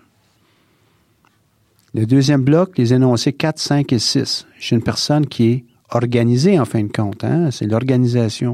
[1.93, 4.47] Le deuxième bloc, les énoncés 4, 5 et 6.
[4.57, 7.49] Je suis une personne qui est organisée en fin de compte, hein?
[7.51, 8.53] c'est l'organisation.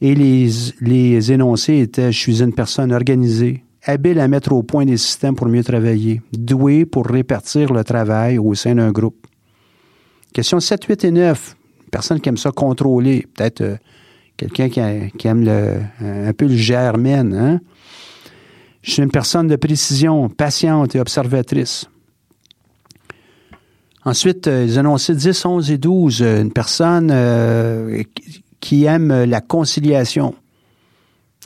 [0.00, 4.96] Et les, énoncés étaient je suis une personne organisée, habile à mettre au point des
[4.96, 9.21] systèmes pour mieux travailler, doué pour répartir le travail au sein d'un groupe.
[10.32, 11.56] Question 7, 8 et 9.
[11.82, 13.76] Une personne qui aime ça contrôler, peut-être euh,
[14.36, 17.34] quelqu'un qui, aime le, un peu le germaine.
[17.34, 17.60] Hein?
[18.82, 21.86] Je suis une personne de précision, patiente et observatrice.
[24.04, 26.22] Ensuite, euh, ils annonçaient 10, 11 et 12.
[26.22, 27.14] Euh, une personne
[28.60, 30.34] qui aime la conciliation.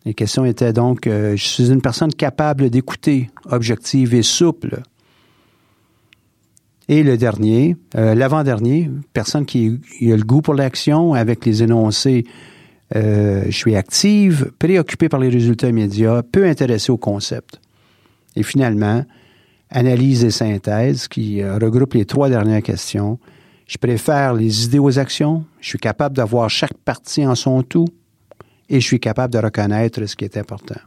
[0.05, 4.83] Les questions étaient donc, je suis une personne capable d'écouter, objective et souple.
[6.89, 12.25] Et le dernier, l'avant-dernier, personne qui a le goût pour l'action avec les énoncés
[12.95, 17.61] euh, je suis active, préoccupée par les résultats immédiats, peu intéressée au concept.
[18.37, 19.05] Et finalement,
[19.71, 23.19] analyse et synthèse qui euh, regroupe les trois dernières questions.
[23.67, 25.45] Je préfère les idées aux actions.
[25.61, 27.89] Je suis capable d'avoir chaque partie en son tout
[28.69, 30.81] et je suis capable de reconnaître ce qui est important.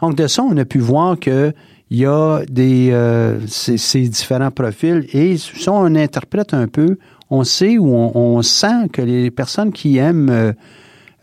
[0.00, 1.52] Donc, de ça, on a pu voir que
[1.90, 6.98] il y a des euh, ces, différents profils et si on interprète un peu,
[7.30, 10.54] on sait ou on, sent que les personnes qui aiment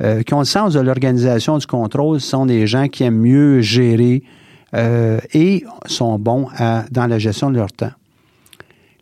[0.02, 3.62] euh, qui ont le sens de l'organisation du contrôle sont des gens qui aiment mieux
[3.62, 4.24] gérer
[4.74, 6.48] euh, et sont bons
[6.92, 7.92] dans la gestion de leur temps.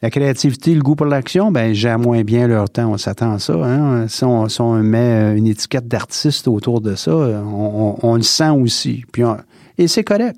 [0.02, 2.91] La créativité, le goût pour l'action, ben gèrent moins bien leur temps.
[2.91, 3.54] On s'attend à ça.
[3.54, 4.08] Hein?
[4.08, 9.04] Si, on, met une étiquette d'artiste autour de ça, on, le sent aussi.
[9.12, 9.24] Puis
[9.78, 10.38] et c'est correct.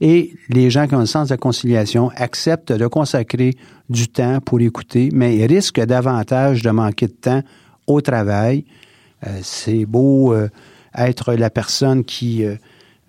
[0.00, 3.54] Et les gens qui ont le sens de la conciliation acceptent de consacrer
[3.88, 7.42] du temps pour écouter, mais ils risquent davantage de manquer de temps
[7.86, 8.64] au travail,
[9.26, 10.48] euh, c'est beau euh,
[10.94, 12.56] être la personne qui euh,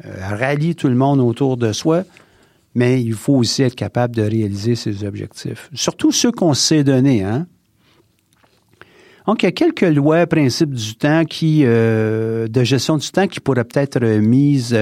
[0.04, 2.04] rallie tout le monde autour de soi,
[2.74, 5.70] mais il faut aussi être capable de réaliser ses objectifs.
[5.74, 7.46] Surtout ceux qu'on s'est donnés, hein?
[9.28, 13.40] Donc, il y a quelques lois, principes du temps qui, de gestion du temps qui
[13.40, 14.76] pourraient peut être mises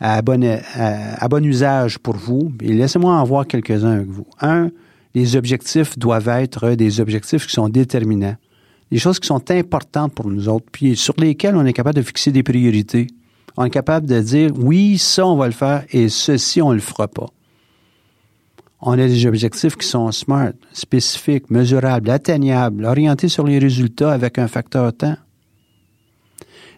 [0.00, 2.52] à bon, à bon usage pour vous.
[2.60, 4.26] Laissez-moi en voir quelques-uns avec vous.
[4.40, 4.70] Un,
[5.14, 8.36] les objectifs doivent être des objectifs qui sont déterminants
[8.94, 12.02] des choses qui sont importantes pour nous autres, puis sur lesquelles on est capable de
[12.02, 13.08] fixer des priorités.
[13.56, 16.74] On est capable de dire, oui, ça, on va le faire, et ceci, on ne
[16.74, 17.26] le fera pas.
[18.80, 24.38] On a des objectifs qui sont smart, spécifiques, mesurables, atteignables, orientés sur les résultats avec
[24.38, 25.16] un facteur temps.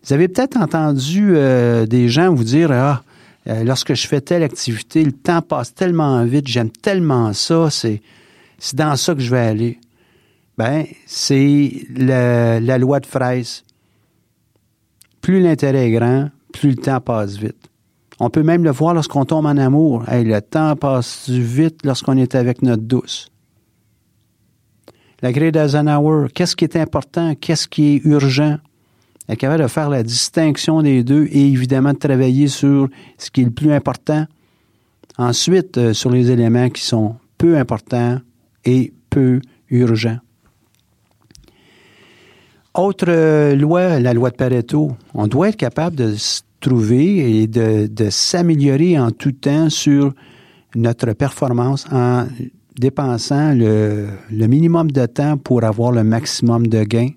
[0.04, 3.02] Vous avez peut-être entendu euh, des gens vous dire, ah,
[3.48, 8.00] euh, lorsque je fais telle activité, le temps passe tellement vite, j'aime tellement ça, c'est,
[8.74, 9.78] dans ça que je vais aller
[10.56, 13.64] ben, c'est la loi de fraise.
[15.20, 17.68] Plus l'intérêt est grand, plus le temps passe vite.
[18.18, 20.04] On peut même le voir lorsqu'on tombe en amour.
[20.08, 23.28] le temps passe vite lorsqu'on est avec notre douce.
[25.20, 28.58] La grille d'Eisenhower, qu'est-ce qui est important, qu'est-ce qui est urgent?
[29.28, 33.30] Elle est capable de faire la distinction des deux et évidemment de travailler sur ce
[33.30, 34.26] qui est le plus important.
[35.18, 38.18] Ensuite, euh, sur les éléments qui sont peu importants
[38.64, 40.18] et peu urgents.
[42.74, 44.92] Autre euh, loi, la loi de Pareto.
[45.14, 50.12] On doit être capable de se trouver et de, s'améliorer en tout temps sur
[50.74, 52.26] notre performance en
[52.78, 57.10] dépensant le, minimum de temps pour avoir le maximum de gains.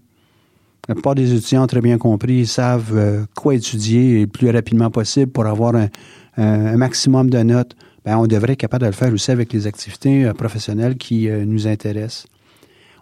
[0.90, 5.32] La plupart des étudiants, très bien compris, savent euh, quoi étudier le plus rapidement possible
[5.32, 7.76] pour avoir un, maximum de notes.
[8.04, 11.30] Ben, on devrait être capable de le faire aussi avec les activités euh, professionnelles qui
[11.30, 12.26] nous intéressent.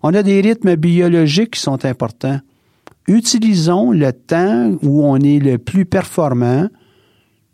[0.03, 2.39] On a des rythmes biologiques qui sont importants.
[3.07, 6.67] Utilisons le temps où on est le plus performant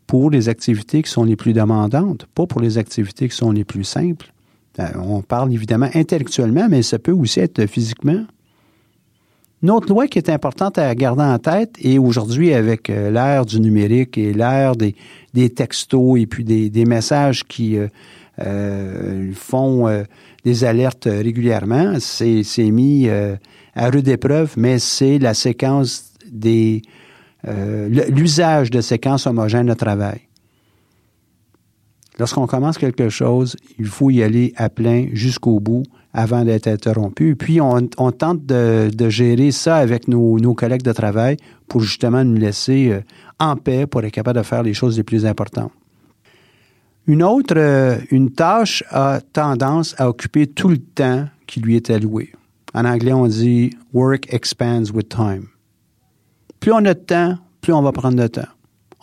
[0.07, 3.63] pour les activités qui sont les plus demandantes, pas pour les activités qui sont les
[3.63, 4.33] plus simples.
[4.79, 8.25] Euh, on parle évidemment intellectuellement, mais ça peut aussi être physiquement.
[9.63, 13.45] Une autre loi qui est importante à garder en tête, et aujourd'hui avec euh, l'ère
[13.45, 14.93] du numérique et l'ère des,
[15.49, 17.77] textos et puis des, messages qui
[18.39, 20.05] euh, font
[20.43, 26.81] des alertes régulièrement, c'est mis à rude épreuve, mais c'est la séquence des
[27.45, 30.21] euh, l'usage de séquences homogènes de travail.
[32.19, 35.83] Lorsqu'on commence quelque chose, il faut y aller à plein jusqu'au bout
[36.13, 37.35] avant d'être interrompu.
[37.35, 41.37] Puis on, tente de, gérer ça avec nos, collègues de travail
[41.67, 43.01] pour justement nous laisser euh,
[43.39, 45.71] en paix pour être capable de faire les choses les plus importantes.
[47.07, 51.89] Une autre, euh, une tâche a tendance à occuper tout le temps qui lui est
[51.89, 52.31] alloué.
[52.75, 55.47] En anglais, on dit work expands with time.
[56.59, 58.47] Plus on a de temps, plus on va prendre de temps.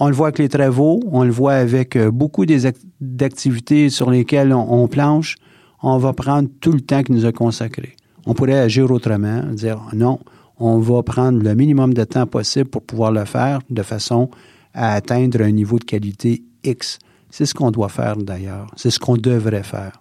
[0.02, 4.54] On le voit avec les travaux, on le voit avec euh, beaucoup d'activités sur lesquelles
[4.54, 5.36] on, planche.
[5.82, 7.96] On va prendre tout le temps qui nous a consacré.
[8.24, 10.18] On pourrait agir autrement, dire non,
[10.58, 14.30] on va prendre le minimum de temps possible pour pouvoir le faire de façon
[14.72, 16.98] à atteindre un niveau de qualité X.
[17.28, 18.68] C'est ce qu'on doit faire d'ailleurs.
[18.76, 20.00] C'est ce qu'on devrait faire.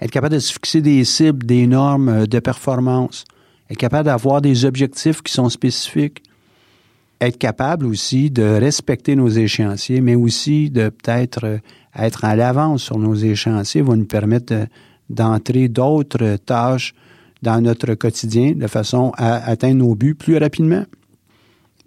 [0.00, 3.24] Être capable de se fixer des cibles, des normes euh, de performance.
[3.68, 6.22] Être capable d'avoir des objectifs qui sont spécifiques.
[7.20, 11.58] Être capable aussi de respecter nos échéanciers, mais aussi de peut-être euh,
[11.96, 14.66] être à l'avance sur nos échéanciers va nous permettre
[15.08, 16.94] d'entrer d'autres tâches
[17.40, 20.84] dans notre quotidien de façon à atteindre nos buts plus rapidement.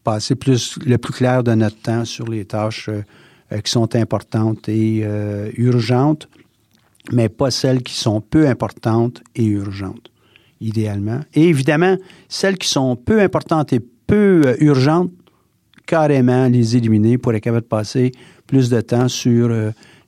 [0.04, 3.02] Passer plus, le plus clair de notre temps sur les tâches euh,
[3.52, 5.04] euh, qui sont importantes et
[5.58, 6.30] urgentes,
[7.12, 10.10] mais pas celles qui sont peu importantes et urgentes,
[10.62, 11.20] idéalement.
[11.34, 11.98] Et évidemment,
[12.30, 15.12] celles qui sont peu importantes et peu euh, urgentes,
[15.86, 18.12] carrément les éliminer pour être capable de passer
[18.48, 19.50] plus de temps sur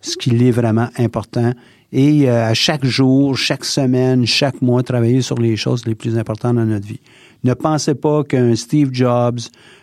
[0.02, 1.54] ce qui est vraiment important
[1.92, 6.56] et à chaque jour, chaque semaine, chaque mois, travailler sur les choses les plus importantes
[6.58, 7.00] dans notre vie.
[7.44, 9.40] Ne pensez pas qu'un Steve Jobs,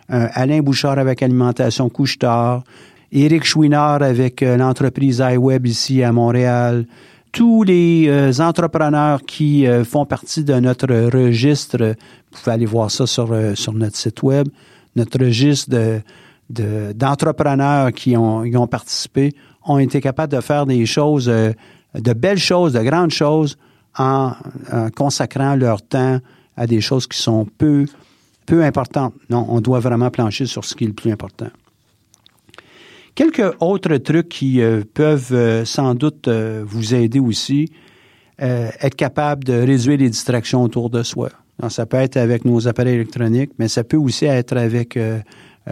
[0.08, 2.62] un Alain Bouchard avec Alimentation Couche-Tard,
[3.12, 6.86] Éric Chouinard avec euh, l'entreprise iWeb ici à Montréal,
[7.36, 12.90] tous les euh, entrepreneurs qui euh, font partie de notre registre, vous pouvez aller voir
[12.90, 14.48] ça sur, sur notre site web,
[14.96, 15.68] notre registre
[16.48, 19.34] de, d'entrepreneurs qui ont, ont participé
[19.66, 23.58] ont été capables de faire des choses, de belles choses, de grandes choses,
[23.98, 24.32] en,
[24.72, 26.20] en, consacrant leur temps
[26.56, 27.84] à des choses qui sont peu,
[28.46, 29.12] peu importantes.
[29.28, 31.48] Non, on doit vraiment plancher sur ce qui est le plus important.
[33.16, 37.72] Quelques autres trucs qui euh, peuvent euh, sans doute euh, vous aider aussi,
[38.38, 41.30] être capable de réduire les distractions autour de soi.
[41.70, 44.98] ça peut être avec nos appareils électroniques, mais ça peut aussi être avec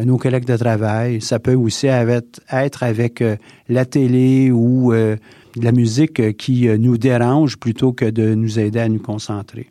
[0.03, 1.21] nos collègues de travail.
[1.21, 3.23] Ça peut aussi être avec
[3.69, 8.99] la télé ou la musique qui nous dérange plutôt que de nous aider à nous
[8.99, 9.71] concentrer.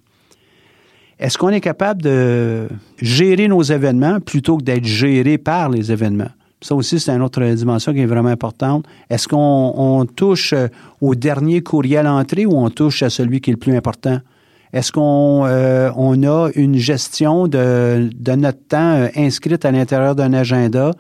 [1.18, 2.68] Est-ce qu'on est capable de
[3.02, 6.30] gérer nos événements plutôt que d'être géré par les événements?
[6.64, 8.86] Ça aussi, c'est une autre dimension qui est vraiment importante.
[9.10, 10.70] Est-ce qu'on touche euh,
[11.02, 14.20] au dernier courriel entré ou on touche à celui qui est le plus important?
[14.72, 20.16] Est-ce qu'on euh, on a une gestion de, de notre temps euh, inscrite à l'intérieur
[20.16, 20.92] d'un agenda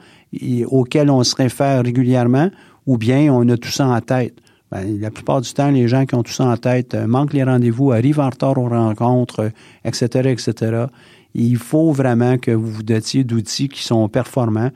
[0.67, 2.49] auquel on se réfère régulièrement
[2.85, 4.33] ou bien on a tout ça en tête?
[4.69, 7.43] Ben, la plupart du temps, les gens qui ont tout ça en tête manquent les
[7.43, 9.49] rendez-vous, arrivent en retard aux rencontres,
[9.85, 10.87] etc., etc.
[11.35, 14.71] Il faut vraiment que vous vous dotiez d'outils qui sont performants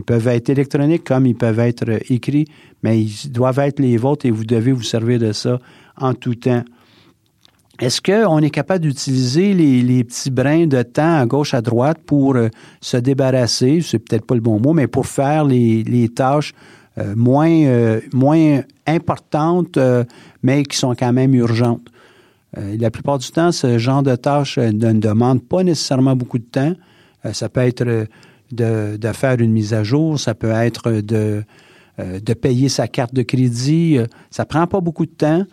[0.00, 2.46] ils peuvent être électroniques comme ils peuvent être euh, écrits,
[2.82, 5.58] mais ils doivent être les vôtres et vous devez vous servir de ça
[5.98, 6.64] en tout temps.
[7.78, 12.36] Est-ce qu'on est capable d'utiliser les, petits brins de temps à gauche, à droite pour
[12.36, 12.48] euh,
[12.80, 16.54] se débarrasser, c'est peut-être pas le bon mot, mais pour faire les, tâches
[16.96, 19.78] euh, moins, moins importantes,
[20.42, 21.86] mais qui sont quand même urgentes?
[22.56, 26.72] la plupart du temps, ce genre de tâches ne demande pas nécessairement beaucoup de temps.
[27.32, 28.08] ça peut être
[28.52, 31.42] de, faire une mise à jour, ça peut être de,
[31.98, 33.98] euh, de payer sa carte de crédit.
[34.30, 35.44] Ça prend pas beaucoup de temps,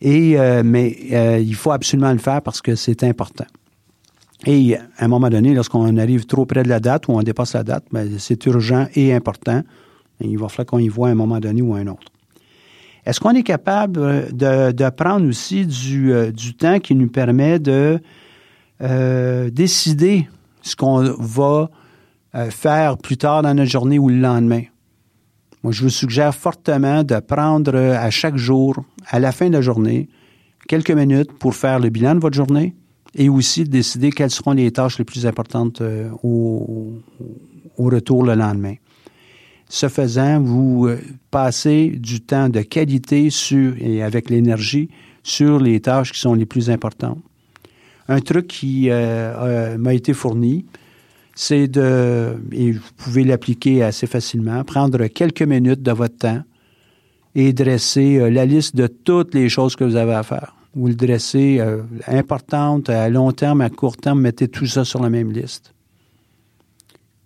[0.00, 3.46] et, euh, mais euh, il faut absolument le faire parce que c'est important.
[4.44, 7.54] Et à un moment donné, lorsqu'on arrive trop près de la date ou on dépasse
[7.54, 9.62] la date, ben, c'est urgent et important.
[10.20, 12.10] il va falloir qu'on y voit à un moment donné ou à un autre.
[13.06, 18.00] Est-ce qu'on est capable de, de prendre aussi du, du, temps qui nous permet de
[19.50, 20.28] décider
[20.62, 21.81] ce qu'on va euh,
[22.50, 24.62] faire plus tard dans notre journée ou le lendemain.
[25.62, 29.52] Moi, je vous suggère fortement de prendre euh, à chaque jour, à la fin de
[29.52, 30.08] la journée,
[30.66, 32.74] quelques minutes pour faire le bilan de votre journée
[33.14, 37.00] et aussi de décider quelles seront les tâches les plus importantes euh, au,
[37.78, 38.74] au, retour le lendemain.
[39.68, 40.88] Ce faisant, vous
[41.30, 44.90] passez du temps de qualité sur, et avec l'énergie
[45.22, 47.18] sur les tâches qui sont les plus importantes.
[48.08, 50.66] Un truc qui m'a été fourni,
[51.34, 56.42] c'est de, et vous pouvez l'appliquer assez facilement, prendre quelques minutes de votre temps
[57.34, 60.54] et dresser euh, la liste de toutes les choses que vous avez à faire.
[60.74, 65.02] Vous le dressez euh, importante, à long terme, à court terme, mettez tout ça sur
[65.02, 65.74] la même liste.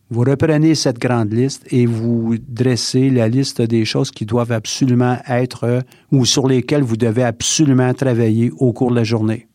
[0.09, 5.19] Vous reprenez cette grande liste et vous dressez la liste des choses qui doivent absolument
[5.27, 5.81] être euh,
[6.13, 9.49] ou sur lesquelles vous devez absolument travailler au cours de la journée.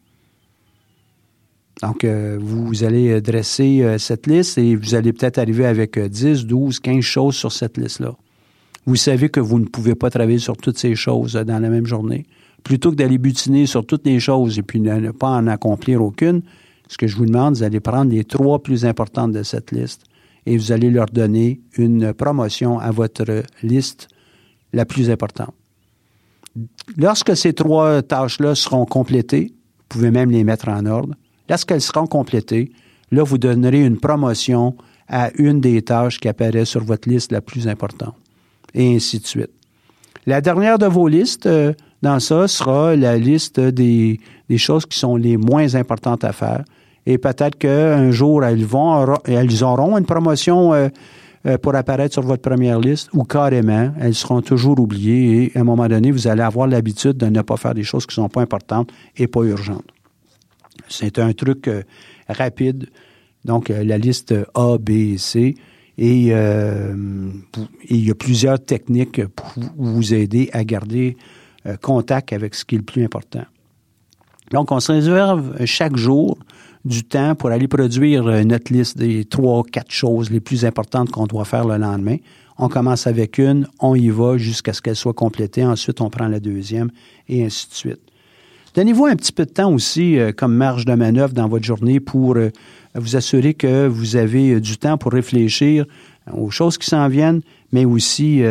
[1.82, 5.98] Donc, euh, vous allez euh, dresser euh, cette liste et vous allez peut-être arriver avec
[5.98, 8.14] 10, 12, 15 choses sur cette liste-là.
[8.86, 11.86] Vous savez que vous ne pouvez pas travailler sur toutes ces choses dans la même
[11.86, 12.26] journée.
[12.64, 16.42] Plutôt que d'aller butiner sur toutes les choses et puis ne pas en accomplir aucune,
[16.88, 20.04] ce que je vous demande, vous allez prendre les trois plus importantes de cette liste
[20.46, 24.08] et vous allez leur donner une promotion à votre liste
[24.74, 25.54] la plus importante.
[26.98, 31.16] Lorsque ces trois tâches-là seront complétées, vous pouvez même les mettre en ordre.
[31.52, 32.72] Lorsqu'elles seront complétées,
[33.12, 34.74] là, vous donnerez une promotion
[35.10, 38.16] à une des tâches qui apparaît sur votre liste la plus importante,
[38.74, 39.52] et ainsi de suite.
[40.26, 44.18] La dernière de vos listes, euh, dans ça, sera la liste des,
[44.56, 46.64] choses qui sont les moins importantes à faire.
[47.06, 50.88] Et peut-être qu'un jour, elles auront une promotion euh,
[51.48, 55.62] euh, pour apparaître sur votre première liste ou carrément, elles seront toujours oubliées et à
[55.62, 58.24] un moment donné, vous allez avoir l'habitude de ne pas faire des choses qui ne
[58.24, 59.92] sont pas importantes et pas urgentes.
[60.92, 61.84] C'est un truc euh,
[62.28, 62.90] rapide.
[63.44, 65.56] Donc, la liste A, B et C.
[65.98, 71.18] Et, il y a plusieurs techniques pour vous aider à garder
[71.82, 73.46] contact avec ce qui est le plus important.
[74.52, 76.38] Donc, on se réserve chaque jour
[76.84, 81.10] du temps pour aller produire euh, notre liste des trois, quatre choses les plus importantes
[81.12, 82.18] qu'on doit faire le lendemain.
[82.58, 85.66] On commence avec une, on y va jusqu'à ce qu'elle soit complétée.
[85.66, 86.92] Ensuite, on prend la deuxième
[87.28, 88.02] et ainsi de suite.
[88.76, 92.00] Donnez-vous un petit peu de temps aussi euh, comme marge de manœuvre dans votre journée
[92.00, 92.50] pour euh,
[92.96, 95.86] vous assurer que vous avez du temps pour réfléchir
[96.34, 97.42] aux choses qui s'en viennent,
[97.72, 98.44] mais aussi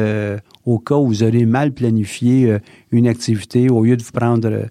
[0.66, 2.58] au cas où vous aurez mal planifié
[2.90, 4.66] une activité, au lieu de vous prendre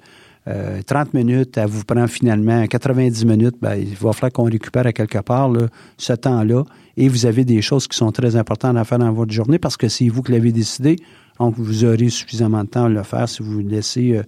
[0.85, 4.87] 30 euh, minutes, elle vous prend finalement 90 minutes, ben, il va falloir qu'on récupère
[4.87, 5.51] à quelque part
[5.97, 6.63] ce temps-là.
[6.97, 9.77] Et vous avez des choses qui sont très importantes à faire dans votre journée parce
[9.77, 10.95] que c'est vous qui l'avez décidé.
[11.39, 14.23] Donc, vous aurez suffisamment de temps à le faire si vous laissez euh,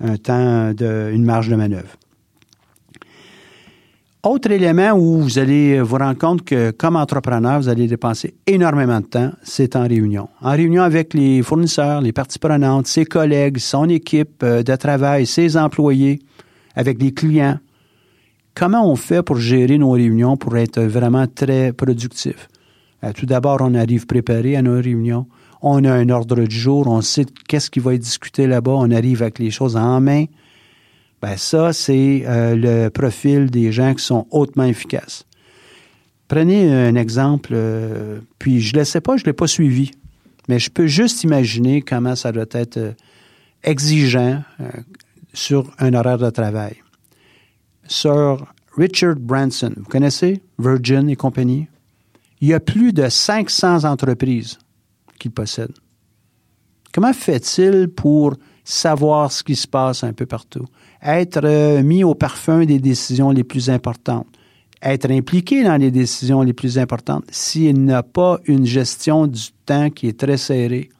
[0.00, 1.96] un temps, de, une marge de manœuvre.
[4.22, 8.98] Autre élément où vous allez vous rendre compte que comme entrepreneur, vous allez dépenser énormément
[8.98, 10.28] de temps, c'est en réunion.
[10.40, 15.26] En réunion avec les fournisseurs, les parties prenantes, ses collègues, son équipe euh, de travail,
[15.26, 16.18] ses employés,
[16.74, 17.60] avec les clients.
[18.52, 22.48] Comment on fait pour gérer nos réunions pour être vraiment très productif?
[23.04, 25.26] Euh, tout d'abord, on arrive préparé à nos réunions.
[25.68, 28.92] On a un ordre du jour, on sait qu'est-ce qui va être discuté là-bas, on
[28.92, 30.26] arrive avec les choses en main.
[31.20, 35.24] Ben ça, c'est euh, le profil des gens qui sont hautement efficaces.
[36.28, 39.90] Prenez un exemple, euh, puis je ne le sais pas, je ne l'ai pas suivi,
[40.48, 42.92] mais je peux juste imaginer comment ça doit être euh,
[43.64, 44.44] exigeant
[45.34, 46.76] sur un horaire de travail.
[47.88, 48.36] Sir
[48.76, 50.40] Richard Branson, vous connaissez?
[50.60, 51.66] Virgin et compagnie?
[52.40, 54.60] Il y a plus de 500 entreprises
[55.30, 55.72] possède.
[56.92, 60.66] Comment fait-il pour savoir ce qui se passe un peu partout?
[61.06, 64.26] être euh, mis au parfum des décisions les plus importantes,
[64.82, 69.90] être impliqué dans les décisions les plus importantes s'il n'a pas une gestion du temps
[69.90, 70.90] qui est très serrée.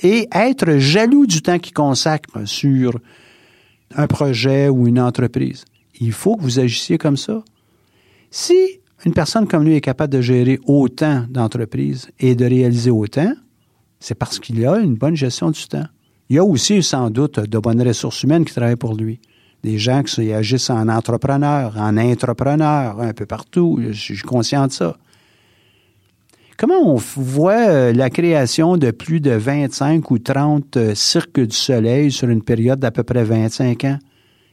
[0.00, 3.00] Et être jaloux du temps qu'il consacre sur
[3.96, 5.64] un projet ou une entreprise.
[5.98, 7.42] Il faut que vous agissiez comme ça.
[8.30, 13.32] Si une personne comme lui est capable de gérer autant d'entreprises et de réaliser autant,
[14.00, 15.86] c'est parce qu'il a une bonne gestion du temps.
[16.28, 19.20] Il y a aussi sans doute de bonnes ressources humaines qui travaillent pour lui.
[19.62, 23.80] Des gens qui agissent en entrepreneur, en entrepreneur, un peu partout.
[23.90, 24.96] Je suis conscient de ça.
[26.56, 31.54] Comment on voit euh, la création de plus de 25 ou 30 euh, cirques du
[31.54, 33.98] soleil sur une période d'à peu près 25 ans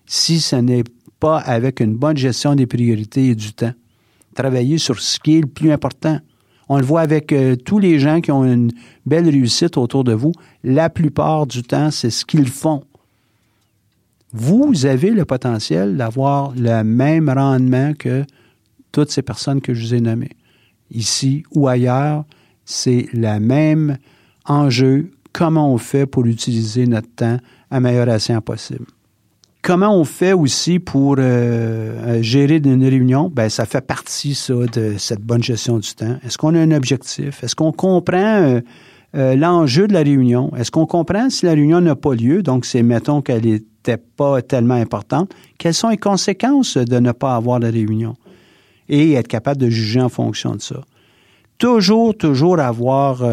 [0.05, 0.83] si ce n'est
[1.21, 3.71] pas avec une bonne gestion des priorités et du temps?
[4.35, 6.19] Travailler sur ce qui est le plus important.
[6.69, 8.71] On le voit avec euh, tous les gens qui ont une
[9.05, 10.31] belle réussite autour de vous.
[10.63, 12.83] La plupart du temps, c'est ce qu'ils font.
[14.31, 18.25] Vous avez le potentiel d'avoir le même rendement que
[18.91, 20.31] toutes ces personnes que je vous ai nommées.
[20.89, 22.25] Ici ou ailleurs,
[22.65, 23.97] c'est le même
[24.45, 25.11] enjeu.
[25.33, 27.37] Comment on fait pour utiliser notre temps
[27.71, 28.85] escient possible?
[29.63, 33.31] Comment on fait aussi pour euh, euh, gérer une réunion?
[33.33, 36.17] Ben, ça fait partie, ça, de cette bonne gestion du temps.
[36.25, 37.41] Est-ce qu'on a un objectif?
[37.41, 38.59] Est-ce qu'on comprend
[39.15, 40.51] euh, l'enjeu de la réunion?
[40.57, 42.43] Est-ce qu'on comprend si la réunion n'a pas lieu?
[42.43, 45.33] Donc, c'est, mettons qu'elle n'était pas tellement importante.
[45.57, 48.17] Quelles sont les conséquences de ne pas avoir la réunion?
[48.89, 50.81] Et être capable de juger en fonction de ça?
[51.57, 53.23] Toujours, toujours avoir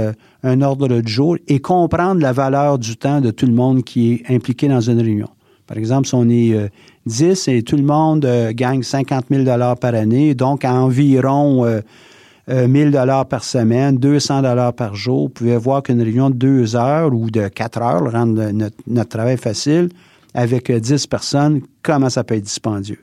[0.44, 4.12] un ordre de jour et comprendre la valeur du temps de tout le monde qui
[4.12, 5.28] est impliqué dans une réunion.
[5.70, 6.68] Par exemple, si on est
[7.06, 9.44] 10 euh, et tout le monde euh, gagne 50 000
[9.80, 11.82] par année, donc à environ 1
[12.48, 14.42] euh, 000 par semaine, 200
[14.72, 18.26] par jour, vous pouvez voir qu'une réunion de deux heures ou de quatre heures rend
[18.26, 19.90] notre, travail facile
[20.34, 22.98] avec 10 personnes, comment ça peut être dispendieux?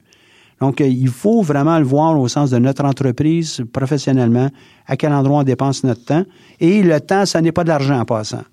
[0.59, 4.49] Donc, il faut vraiment le voir au sens de notre entreprise, professionnellement,
[4.87, 6.23] à quel endroit on dépense notre temps.
[6.59, 8.43] Et le temps, ça n'est pas de l'argent en passant.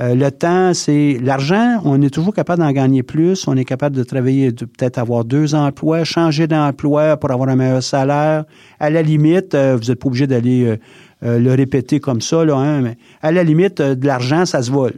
[0.00, 1.80] Euh, le temps, c'est l'argent.
[1.84, 3.46] On est toujours capable d'en gagner plus.
[3.46, 7.56] On est capable de travailler, de peut-être avoir deux emplois, changer d'emploi pour avoir un
[7.56, 8.44] meilleur salaire.
[8.78, 10.78] À la limite, euh, vous n'êtes pas obligé d'aller
[11.22, 14.70] euh, le répéter comme ça, là, hein, mais à la limite, de l'argent, ça se
[14.70, 14.94] vole.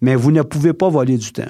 [0.00, 1.44] Mais vous ne pouvez pas voler du temps.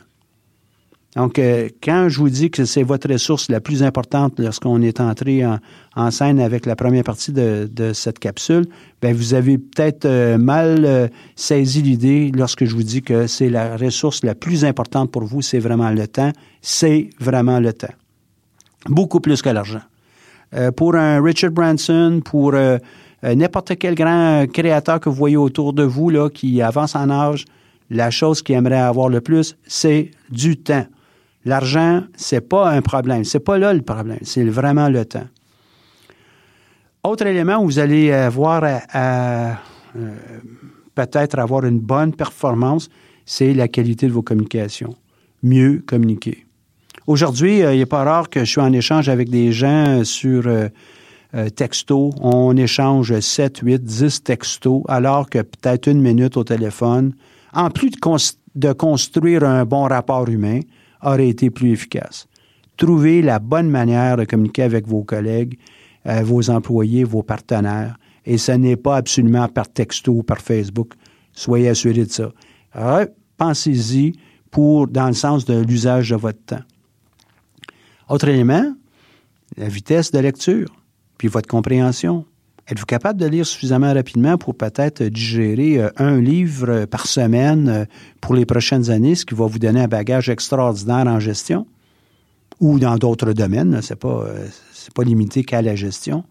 [1.14, 4.98] Donc, euh, quand je vous dis que c'est votre ressource la plus importante lorsqu'on est
[4.98, 8.64] entré en, scène avec la première partie de, cette capsule,
[9.02, 13.50] ben vous avez peut-être euh, mal euh, saisi l'idée lorsque je vous dis que c'est
[13.50, 16.32] la ressource la plus importante pour vous, c'est vraiment le temps.
[16.62, 17.92] C'est vraiment le temps.
[18.86, 19.82] Beaucoup plus que l'argent.
[20.76, 22.54] pour un Richard Branson, pour
[23.22, 27.44] n'importe quel grand créateur que vous voyez autour de vous là, qui avance en âge,
[27.90, 30.86] la chose qu'il aimerait avoir le plus, c'est du temps.
[31.44, 33.24] L'argent, c'est pas un problème.
[33.24, 34.18] C'est pas là le problème.
[34.22, 35.26] C'est vraiment le temps.
[37.04, 39.58] Autre élément où vous allez avoir à,
[39.96, 40.16] euh,
[40.94, 42.88] peut-être avoir une bonne performance,
[43.26, 44.94] c'est la qualité de vos communications.
[45.42, 46.46] Mieux communiquer.
[47.08, 50.44] Aujourd'hui, euh, il n'est pas rare que je suis en échange avec des gens sur
[50.46, 50.68] euh,
[51.56, 52.10] texto.
[52.20, 57.14] On échange 7, 8, 10 textos, alors que peut-être une minute au téléphone,
[57.52, 57.90] en plus
[58.54, 60.60] de construire un bon rapport humain,
[61.02, 62.26] aurait été plus efficace.
[62.76, 65.58] Trouvez la bonne manière de communiquer avec vos collègues,
[66.06, 67.96] euh, vos employés, vos partenaires.
[68.24, 70.94] Et ce n'est pas absolument par texto ou par Facebook.
[71.32, 72.32] Soyez assurés de ça.
[73.36, 74.12] Pensez-y
[74.50, 76.62] pour, dans le sens de l'usage de votre temps.
[78.08, 78.74] Autre élément,
[79.56, 80.68] la vitesse de lecture,
[81.18, 82.24] puis votre compréhension.
[82.68, 87.84] Êtes-vous capable de lire suffisamment rapidement pour peut-être digérer euh, un livre par semaine euh,
[88.20, 91.66] pour les prochaines années, ce qui va vous donner un bagage extraordinaire en gestion?
[92.60, 93.82] Ou dans d'autres domaines?
[93.82, 94.46] Ce n'est pas, euh,
[94.94, 96.22] pas limité qu'à la gestion.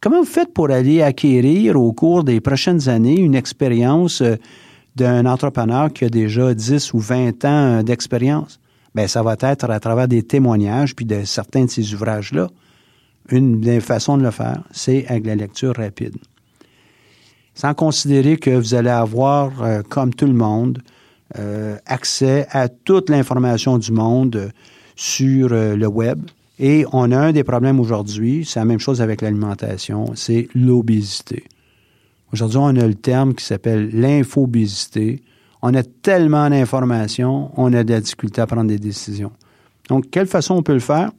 [0.00, 4.22] Comment vous faites pour aller acquérir au cours des prochaines années une expérience
[4.96, 8.60] d'un entrepreneur qui a déjà 10 ou 20 ans d'expérience?
[8.94, 12.48] Bien, ça va être à travers des témoignages puis de certains de ces ouvrages-là.
[13.30, 16.16] Une des façons de le faire, c'est avec la lecture rapide.
[17.54, 20.78] Sans considérer que vous allez avoir, euh, comme tout le monde,
[21.38, 24.48] euh, accès à toute l'information du monde euh,
[24.96, 26.22] sur le web.
[26.58, 31.44] Et on a un des problèmes aujourd'hui, c'est la même chose avec l'alimentation, c'est l'obésité.
[32.32, 35.22] Aujourd'hui, on a le terme qui s'appelle l'infobésité.
[35.62, 39.32] On a tellement d'informations, on a de la difficulté à prendre des décisions.
[39.88, 41.10] Donc, quelle façon on peut le faire?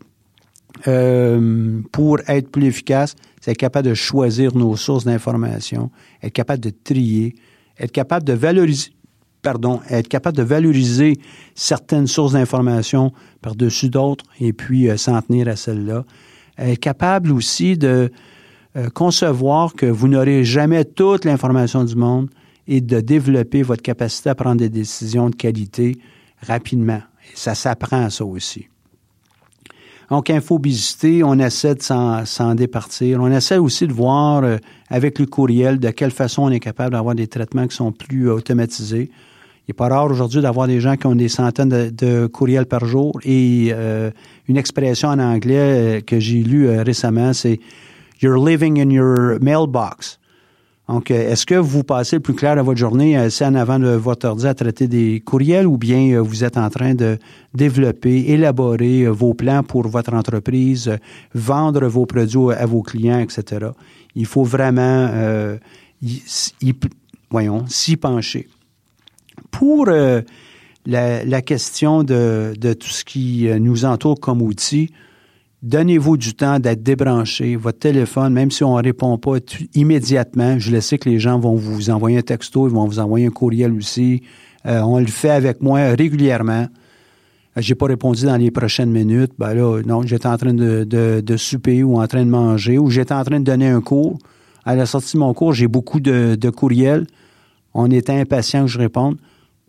[0.87, 5.89] Euh, pour être plus efficace, c'est être capable de choisir nos sources d'information,
[6.21, 7.35] être capable de trier,
[7.79, 8.91] être capable de valoriser,
[9.43, 11.17] de valoriser
[11.55, 13.11] certaines sources d'information
[13.41, 16.05] par-dessus d'autres et puis euh, s'en tenir à celles-là.
[16.57, 18.11] Être capable aussi de
[18.75, 22.29] euh, concevoir que vous n'aurez jamais toute l'information du monde
[22.67, 25.97] et de développer votre capacité à prendre des décisions de qualité
[26.45, 27.01] rapidement.
[27.33, 28.67] Ça s'apprend ça aussi.
[30.09, 33.19] Donc, infobésité, on essaie de s'en départir.
[33.21, 34.57] On essaie aussi de voir euh,
[34.89, 38.29] avec le courriel de quelle façon on est capable d'avoir des traitements qui sont plus
[38.29, 39.11] automatisés.
[39.67, 42.85] Il n'est pas rare aujourd'hui d'avoir des gens qui ont des centaines de, courriels par
[42.85, 44.09] jour et euh,
[44.47, 47.59] une expression en anglais euh, que j'ai lue récemment, c'est
[48.21, 50.18] You're living in your mailbox.
[50.89, 53.77] Donc, euh, est-ce que vous passez le plus clair de votre journée assez en avant
[53.77, 57.19] de votre ordi à traiter des courriels ou bien euh, vous êtes en train de
[57.53, 60.97] développer, élaborer euh, vos plans pour votre entreprise,
[61.35, 63.67] vendre vos produits à vos clients, etc.
[64.15, 65.11] Il faut vraiment,
[67.29, 68.47] voyons, s'y pencher.
[69.51, 74.91] Pour la, question de, de, tout ce qui nous entoure comme outil,
[75.61, 77.57] Donnez-vous du temps d'être débranché.
[77.57, 79.37] Votre téléphone, même si on ne répond pas
[79.75, 82.99] immédiatement, je le sais que les gens vont vous envoyer un texto, ils vont vous
[82.99, 84.23] envoyer un courriel aussi.
[84.65, 86.67] Euh, on le fait avec moi régulièrement.
[87.57, 89.33] Euh, j'ai pas répondu dans les prochaines minutes.
[89.37, 93.13] Ben là, non, j'étais en train de, souper ou en train de manger ou j'étais
[93.13, 94.17] en train de donner un cours.
[94.63, 97.05] À la sortie de mon cours, j'ai beaucoup de, de courriels.
[97.73, 99.17] On était impatient que je réponde.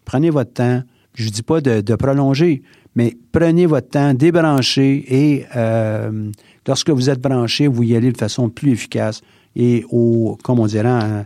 [0.04, 0.82] Prenez votre temps.
[1.14, 2.62] Je ne dis pas de, prolonger,
[2.94, 6.30] mais prenez votre temps, débranchez et euh,
[6.66, 9.20] lorsque vous êtes branché, vous y allez de façon plus efficace
[9.56, 11.22] et au, comme on dirait euh,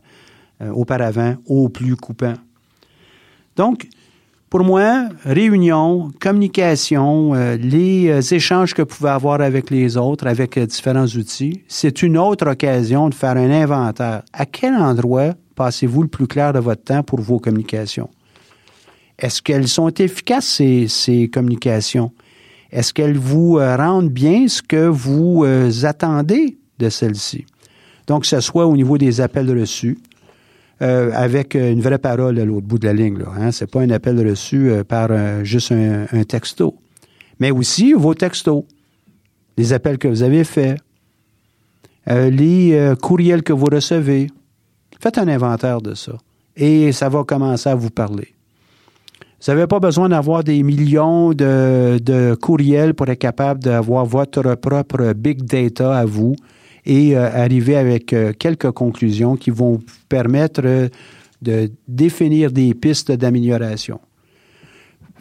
[0.63, 2.35] euh, auparavant, au plus coupant.
[3.57, 3.87] Donc,
[4.49, 11.07] pour moi, réunion, communication, les échanges que vous pouvez avoir avec les autres, avec différents
[11.07, 14.23] outils, c'est une autre occasion de faire un inventaire.
[14.33, 18.09] À quel endroit passez-vous le plus clair de votre temps pour vos communications?
[19.19, 22.13] Est-ce qu'elles sont efficaces, ces, communications?
[22.73, 27.47] Est-ce qu'elles vous euh, rendent bien ce que vous euh, attendez de celle-ci?
[28.07, 29.99] Donc, que ce soit au niveau des appels reçus,
[30.83, 33.19] euh, avec une vraie parole à l'autre bout de la ligne.
[33.19, 33.53] Ce hein?
[33.53, 35.11] C'est pas un appel reçu par
[35.45, 36.77] juste un, texto.
[37.39, 38.65] Mais aussi vos textos,
[39.57, 40.81] les appels que vous avez faits,
[42.09, 44.27] les courriels que vous recevez.
[45.01, 46.19] Faites un inventaire de ça.
[46.57, 48.35] Et ça va commencer à vous parler.
[49.47, 55.13] Vous n'avez pas besoin d'avoir des millions de, courriels pour être capable d'avoir votre propre
[55.13, 56.35] big data à vous
[56.87, 60.89] et euh, arriver avec euh, quelques conclusions qui vont vous permettre euh,
[61.43, 64.01] de définir des pistes d'amélioration.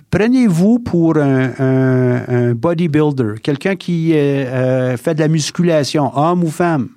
[0.09, 6.89] Prenez-vous pour un, bodybuilder, quelqu'un qui fait de la musculation, homme ou femme.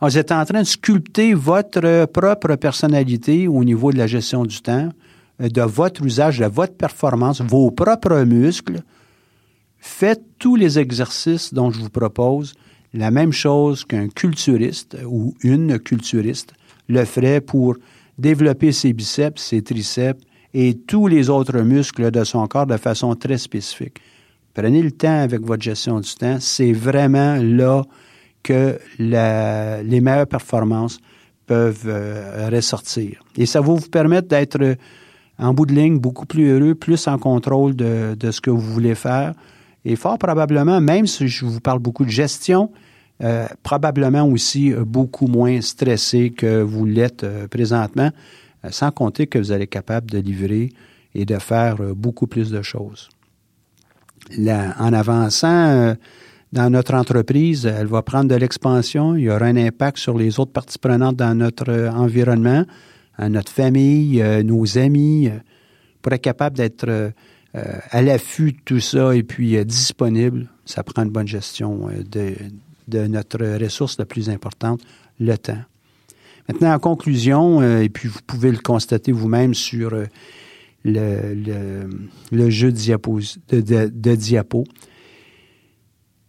[0.00, 4.60] Vous êtes en train de sculpter votre propre personnalité au niveau de la gestion du
[4.62, 4.88] temps
[5.40, 8.82] de votre usage, de votre performance, vos propres muscles,
[9.78, 12.54] faites tous les exercices dont je vous propose,
[12.92, 16.54] la même chose qu'un culturiste ou une culturiste
[16.88, 17.76] le ferait pour
[18.18, 20.20] développer ses biceps, ses triceps
[20.52, 24.00] et tous les autres muscles de son corps de façon très spécifique.
[24.54, 26.38] Prenez le temps avec votre gestion du temps.
[26.38, 27.82] C'est vraiment là
[28.44, 30.98] que les meilleures performances
[31.46, 33.22] peuvent euh, ressortir.
[33.36, 34.76] Et ça va vous permettre d'être
[35.38, 38.94] en bout de ligne, beaucoup plus heureux, plus en contrôle de, ce que vous voulez
[38.94, 39.34] faire.
[39.84, 42.70] Et fort probablement, même si je vous parle beaucoup de gestion,
[43.22, 48.10] euh, probablement aussi beaucoup moins stressé que vous l'êtes euh, présentement,
[48.64, 50.72] euh, sans compter que vous allez être capable de livrer
[51.14, 53.08] et de faire beaucoup plus de choses.
[54.36, 55.94] en avançant
[56.52, 60.40] dans notre entreprise, elle va prendre de l'expansion, il y aura un impact sur les
[60.40, 62.64] autres parties prenantes dans notre environnement
[63.18, 65.38] notre famille, euh, nos amis, euh,
[66.02, 67.10] pour être capable d'être euh,
[67.54, 70.48] à l'affût de tout ça et puis disponible.
[70.64, 74.80] Ça prend une bonne gestion de, notre ressource la plus importante,
[75.20, 75.62] le temps.
[76.48, 79.92] Maintenant, en conclusion, et puis vous pouvez le constater vous-même sur
[80.84, 81.30] le,
[82.32, 83.86] jeu de, diapo, de, de,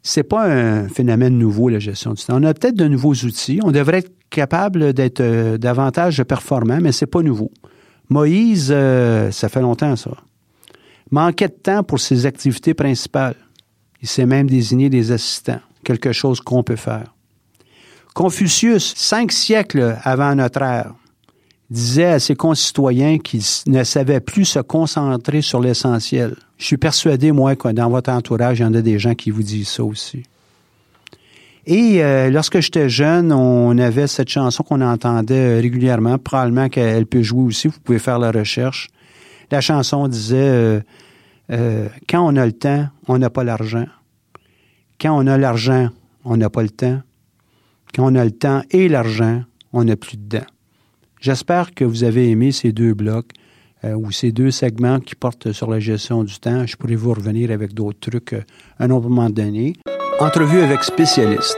[0.07, 2.37] c'est pas un phénomène nouveau, la gestion du temps.
[2.39, 3.59] On a peut-être de nouveaux outils.
[3.63, 7.51] On devrait être capable d'être euh, davantage performant, mais c'est pas nouveau.
[8.09, 10.11] Moïse, euh, ça fait longtemps, ça.
[11.09, 13.37] Manquait de temps pour ses activités principales.
[14.01, 17.15] Il s'est même désigné des assistants, quelque chose qu'on peut faire.
[18.13, 20.93] Confucius, cinq siècles avant notre ère,
[21.69, 26.35] disait à ses concitoyens qu'ils ne savaient plus se concentrer sur l'essentiel.
[26.57, 29.31] Je suis persuadé, moi, que dans votre entourage, il y en a des gens qui
[29.31, 30.23] vous disent ça aussi.
[31.67, 36.19] Et euh, lorsque j'étais jeune, on avait cette chanson qu'on entendait régulièrement.
[36.19, 37.67] Probablement qu'elle peut jouer aussi.
[37.67, 38.89] Vous pouvez faire la recherche.
[39.49, 40.79] La chanson disait euh,
[41.51, 43.85] euh, Quand on a le temps, on n'a pas l'argent.
[45.01, 45.89] Quand on a l'argent,
[46.23, 47.01] on n'a pas le temps.
[47.95, 49.41] Quand on a le temps et l'argent,
[49.73, 50.45] on n'a plus de dents.
[51.19, 53.31] J'espère que vous avez aimé ces deux blocs
[53.83, 56.65] ou ces deux segments qui portent sur la gestion du temps.
[56.65, 58.43] Je pourrais vous revenir avec d'autres trucs à
[58.79, 59.73] un autre moment donné.
[60.19, 61.57] Entrevue avec spécialiste.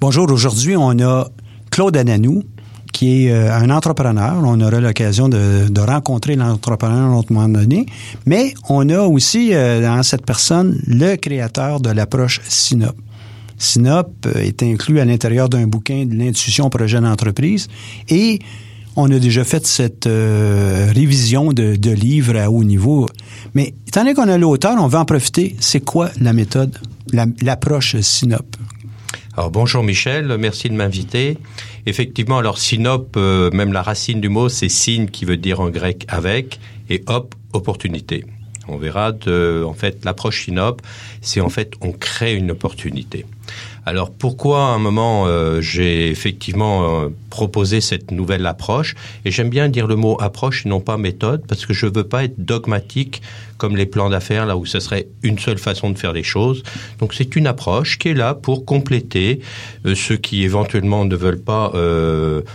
[0.00, 1.28] Bonjour, aujourd'hui, on a
[1.70, 2.42] Claude Ananou,
[2.90, 4.40] qui est euh, un entrepreneur.
[4.42, 7.84] On aura l'occasion de, rencontrer l'entrepreneur à un autre moment donné.
[8.24, 12.96] Mais on a aussi euh, dans cette personne le créateur de l'approche SINOP.
[13.58, 17.68] SINOP euh, est inclus à l'intérieur d'un bouquin de l'intuition projet d'entreprise
[18.08, 18.38] et
[18.96, 23.06] on a déjà fait cette révision de, de livres à haut niveau.
[23.54, 25.56] Mais étant donné qu'on a l'auteur, on va en profiter.
[25.60, 26.78] C'est quoi la méthode?
[27.10, 28.56] L'approche Synop.
[29.34, 31.38] Alors bonjour Michel, merci de m'inviter.
[31.86, 35.70] Effectivement, alors Synop, euh, même la racine du mot, c'est syn qui veut dire en
[35.70, 38.24] grec avec et hop, opportunité.
[38.68, 40.82] On verra de, en fait, l'approche Synop,
[41.20, 43.26] c'est en fait on crée une opportunité.
[43.84, 48.94] Alors pourquoi à un moment euh, j'ai effectivement euh, proposé cette nouvelle approche?
[49.24, 52.04] Et j'aime bien dire le mot approche et non pas méthode parce que je veux
[52.04, 53.22] pas être dogmatique
[53.58, 56.62] comme les plans d'affaires là où ce serait une seule façon de faire les choses.
[57.00, 59.40] Donc c'est une approche qui est là pour compléter
[59.84, 61.72] euh, ceux qui éventuellement ne veulent pas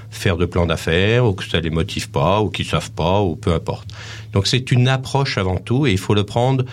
[0.09, 3.36] faire de plan d'affaires ou que ça les motive pas ou qui savent pas ou
[3.36, 3.88] peu importe.
[4.32, 6.63] Donc c'est une approche avant tout et il faut le prendre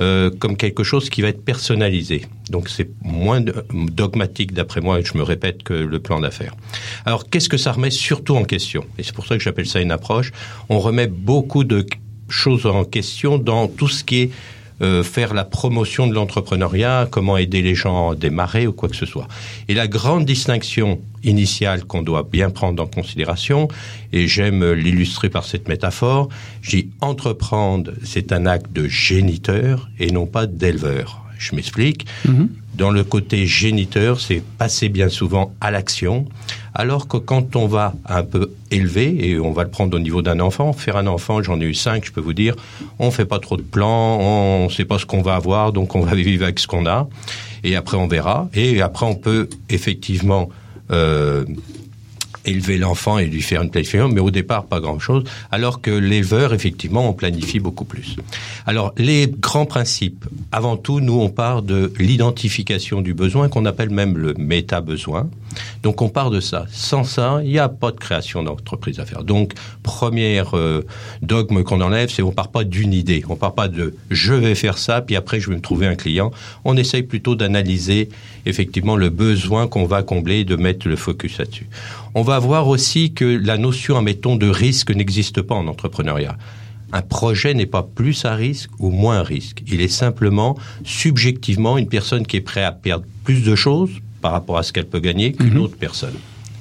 [0.00, 2.26] euh, comme quelque chose qui va être personnalisé.
[2.50, 3.42] Donc c'est moins
[3.72, 6.54] dogmatique d'après moi, et je me répète, que le plan d'affaires.
[7.04, 8.84] Alors qu'est-ce que ça remet surtout en question?
[8.98, 10.32] Et c'est pour ça que j'appelle ça une approche.
[10.68, 11.84] On remet beaucoup de
[12.28, 14.30] choses en question dans tout ce qui est
[14.82, 18.96] euh, faire la promotion de l'entrepreneuriat, comment aider les gens à démarrer ou quoi que
[18.96, 19.28] ce soit.
[19.68, 23.68] Et la grande distinction initiale qu'on doit bien prendre en considération,
[24.12, 26.28] et j'aime l'illustrer par cette métaphore,
[26.62, 31.24] j'ai entreprendre, c'est un acte de géniteur et non pas d'éleveur.
[31.38, 32.06] Je m'explique.
[32.26, 32.48] Mm-hmm.
[32.74, 36.26] Dans le côté géniteur, c'est passer bien souvent à l'action,
[36.74, 40.22] alors que quand on va un peu élever, et on va le prendre au niveau
[40.22, 42.54] d'un enfant, faire un enfant, j'en ai eu cinq, je peux vous dire,
[42.98, 46.00] on fait pas trop de plans, on sait pas ce qu'on va avoir, donc on
[46.00, 47.08] va vivre avec ce qu'on a,
[47.64, 50.48] et après on verra, et après on peut effectivement
[50.90, 51.44] euh,
[52.50, 56.52] élever l'enfant et lui faire une planification, mais au départ pas grand-chose, alors que l'éleveur,
[56.52, 58.16] effectivement, on planifie beaucoup plus.
[58.66, 63.90] Alors, les grands principes, avant tout, nous, on part de l'identification du besoin, qu'on appelle
[63.90, 65.28] même le méta-besoin.
[65.82, 66.66] Donc, on part de ça.
[66.70, 69.24] Sans ça, il n'y a pas de création d'entreprise à faire.
[69.24, 70.86] Donc, première euh,
[71.22, 73.24] dogme qu'on enlève, c'est on part pas d'une idée.
[73.28, 75.96] On part pas de je vais faire ça, puis après, je vais me trouver un
[75.96, 76.30] client.
[76.64, 78.08] On essaye plutôt d'analyser,
[78.46, 81.68] effectivement, le besoin qu'on va combler et de mettre le focus là-dessus.
[82.14, 86.36] On va voir aussi que la notion, admettons, de risque n'existe pas en entrepreneuriat.
[86.92, 89.62] Un projet n'est pas plus à risque ou moins à risque.
[89.68, 94.32] Il est simplement, subjectivement, une personne qui est prête à perdre plus de choses par
[94.32, 95.60] rapport à ce qu'elle peut gagner qu'une mhm.
[95.60, 96.14] autre personne.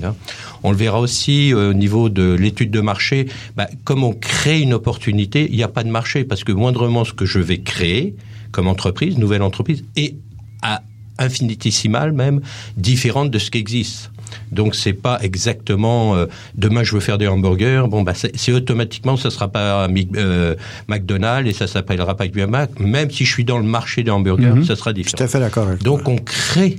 [0.04, 0.16] Hein?
[0.64, 3.28] On le verra aussi euh, au niveau de l'étude de marché.
[3.56, 7.06] Bah, comme on crée une opportunité, il n'y a pas de marché parce que moindrement
[7.06, 8.16] ce que je vais créer
[8.52, 10.16] comme entreprise, nouvelle entreprise, est
[10.62, 10.82] à
[11.20, 12.41] infinitésimal même
[12.78, 14.11] différente de ce qui existe.
[14.51, 17.86] Donc c'est pas exactement euh, demain je veux faire des hamburgers.
[17.88, 20.55] Bon bah c'est automatiquement ça sera pas euh,
[20.88, 22.80] McDonald's et ça s'appellera pas Mac.
[22.80, 24.65] Même si je suis dans le marché des hamburgers, mhm.
[24.65, 25.17] ça sera différent.
[25.17, 25.67] Tout à fait d'accord.
[25.82, 26.78] Donc on crée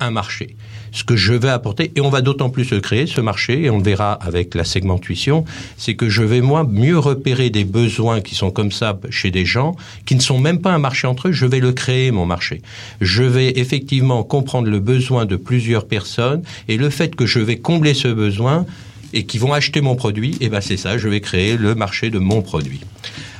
[0.00, 0.56] un marché
[0.94, 3.70] ce que je vais apporter, et on va d'autant plus le créer, ce marché, et
[3.70, 5.44] on le verra avec la segmentation,
[5.76, 9.44] c'est que je vais, moi, mieux repérer des besoins qui sont comme ça chez des
[9.44, 9.76] gens,
[10.06, 12.62] qui ne sont même pas un marché entre eux, je vais le créer, mon marché.
[13.00, 17.56] Je vais effectivement comprendre le besoin de plusieurs personnes, et le fait que je vais
[17.56, 18.64] combler ce besoin,
[19.12, 21.74] et qui vont acheter mon produit, et eh ben c'est ça, je vais créer le
[21.74, 22.80] marché de mon produit.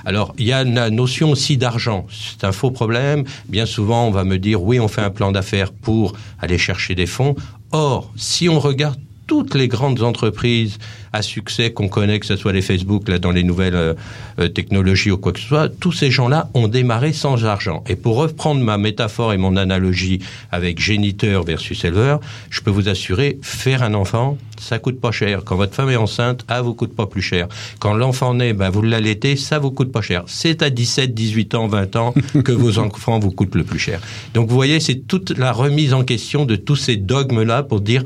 [0.05, 2.07] Alors, il y a la notion aussi d'argent.
[2.11, 3.25] C'est un faux problème.
[3.49, 6.95] Bien souvent, on va me dire, oui, on fait un plan d'affaires pour aller chercher
[6.95, 7.35] des fonds.
[7.73, 10.79] Or, si on regarde toutes les grandes entreprises
[11.13, 13.95] à succès qu'on connaît, que ce soit les Facebook, là, dans les nouvelles euh,
[14.41, 17.85] euh, technologies ou quoi que ce soit, tous ces gens-là ont démarré sans argent.
[17.89, 20.19] Et pour reprendre ma métaphore et mon analogie
[20.51, 22.21] avec géniteur versus éleveur,
[22.51, 25.43] je peux vous assurer, faire un enfant, ça coûte pas cher.
[25.45, 27.49] Quand votre femme est enceinte, ah, vous coûte pas plus cher.
[27.79, 30.25] Quand l'enfant naît, ben, vous l'allaitez, ça vous coûte pas cher.
[30.27, 32.15] C'est à 17, 18 ans, 20 ans
[32.45, 34.01] que vos enfants vous coûtent le plus cher.
[34.35, 38.03] Donc, vous voyez, c'est toute la remise en question de tous ces dogmes-là pour dire,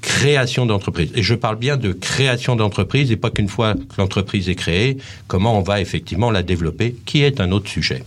[0.00, 1.10] création d'entreprise.
[1.14, 4.98] Et je parle bien de création d'entreprise et pas qu'une fois que l'entreprise est créée,
[5.26, 8.02] comment on va effectivement la développer, qui est un autre sujet.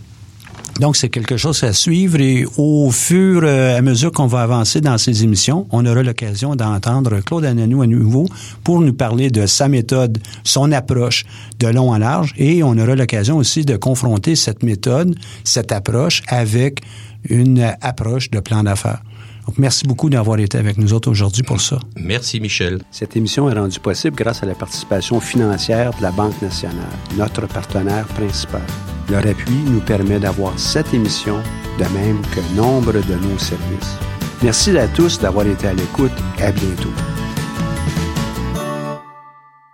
[0.80, 4.80] Donc, c'est quelque chose à suivre et au fur et à mesure qu'on va avancer
[4.80, 8.26] dans ces émissions, on aura l'occasion d'entendre Claude Ananou à nouveau
[8.64, 11.24] pour nous parler de sa méthode, son approche
[11.60, 15.14] de long en large et on aura l'occasion aussi de confronter cette méthode,
[15.44, 16.80] cette approche avec
[17.28, 19.00] une approche de plan d'affaires.
[19.46, 21.78] Donc, merci beaucoup d'avoir été avec nous autres aujourd'hui pour ça.
[21.96, 22.80] Merci, Michel.
[22.90, 26.84] Cette émission est rendue possible grâce à la participation financière de la Banque nationale,
[27.16, 28.62] notre partenaire principal.
[29.10, 31.36] Leur appui nous permet d'avoir cette émission,
[31.78, 33.98] de même que nombre de nos services.
[34.42, 36.92] Merci à tous d'avoir été à l'écoute et à bientôt.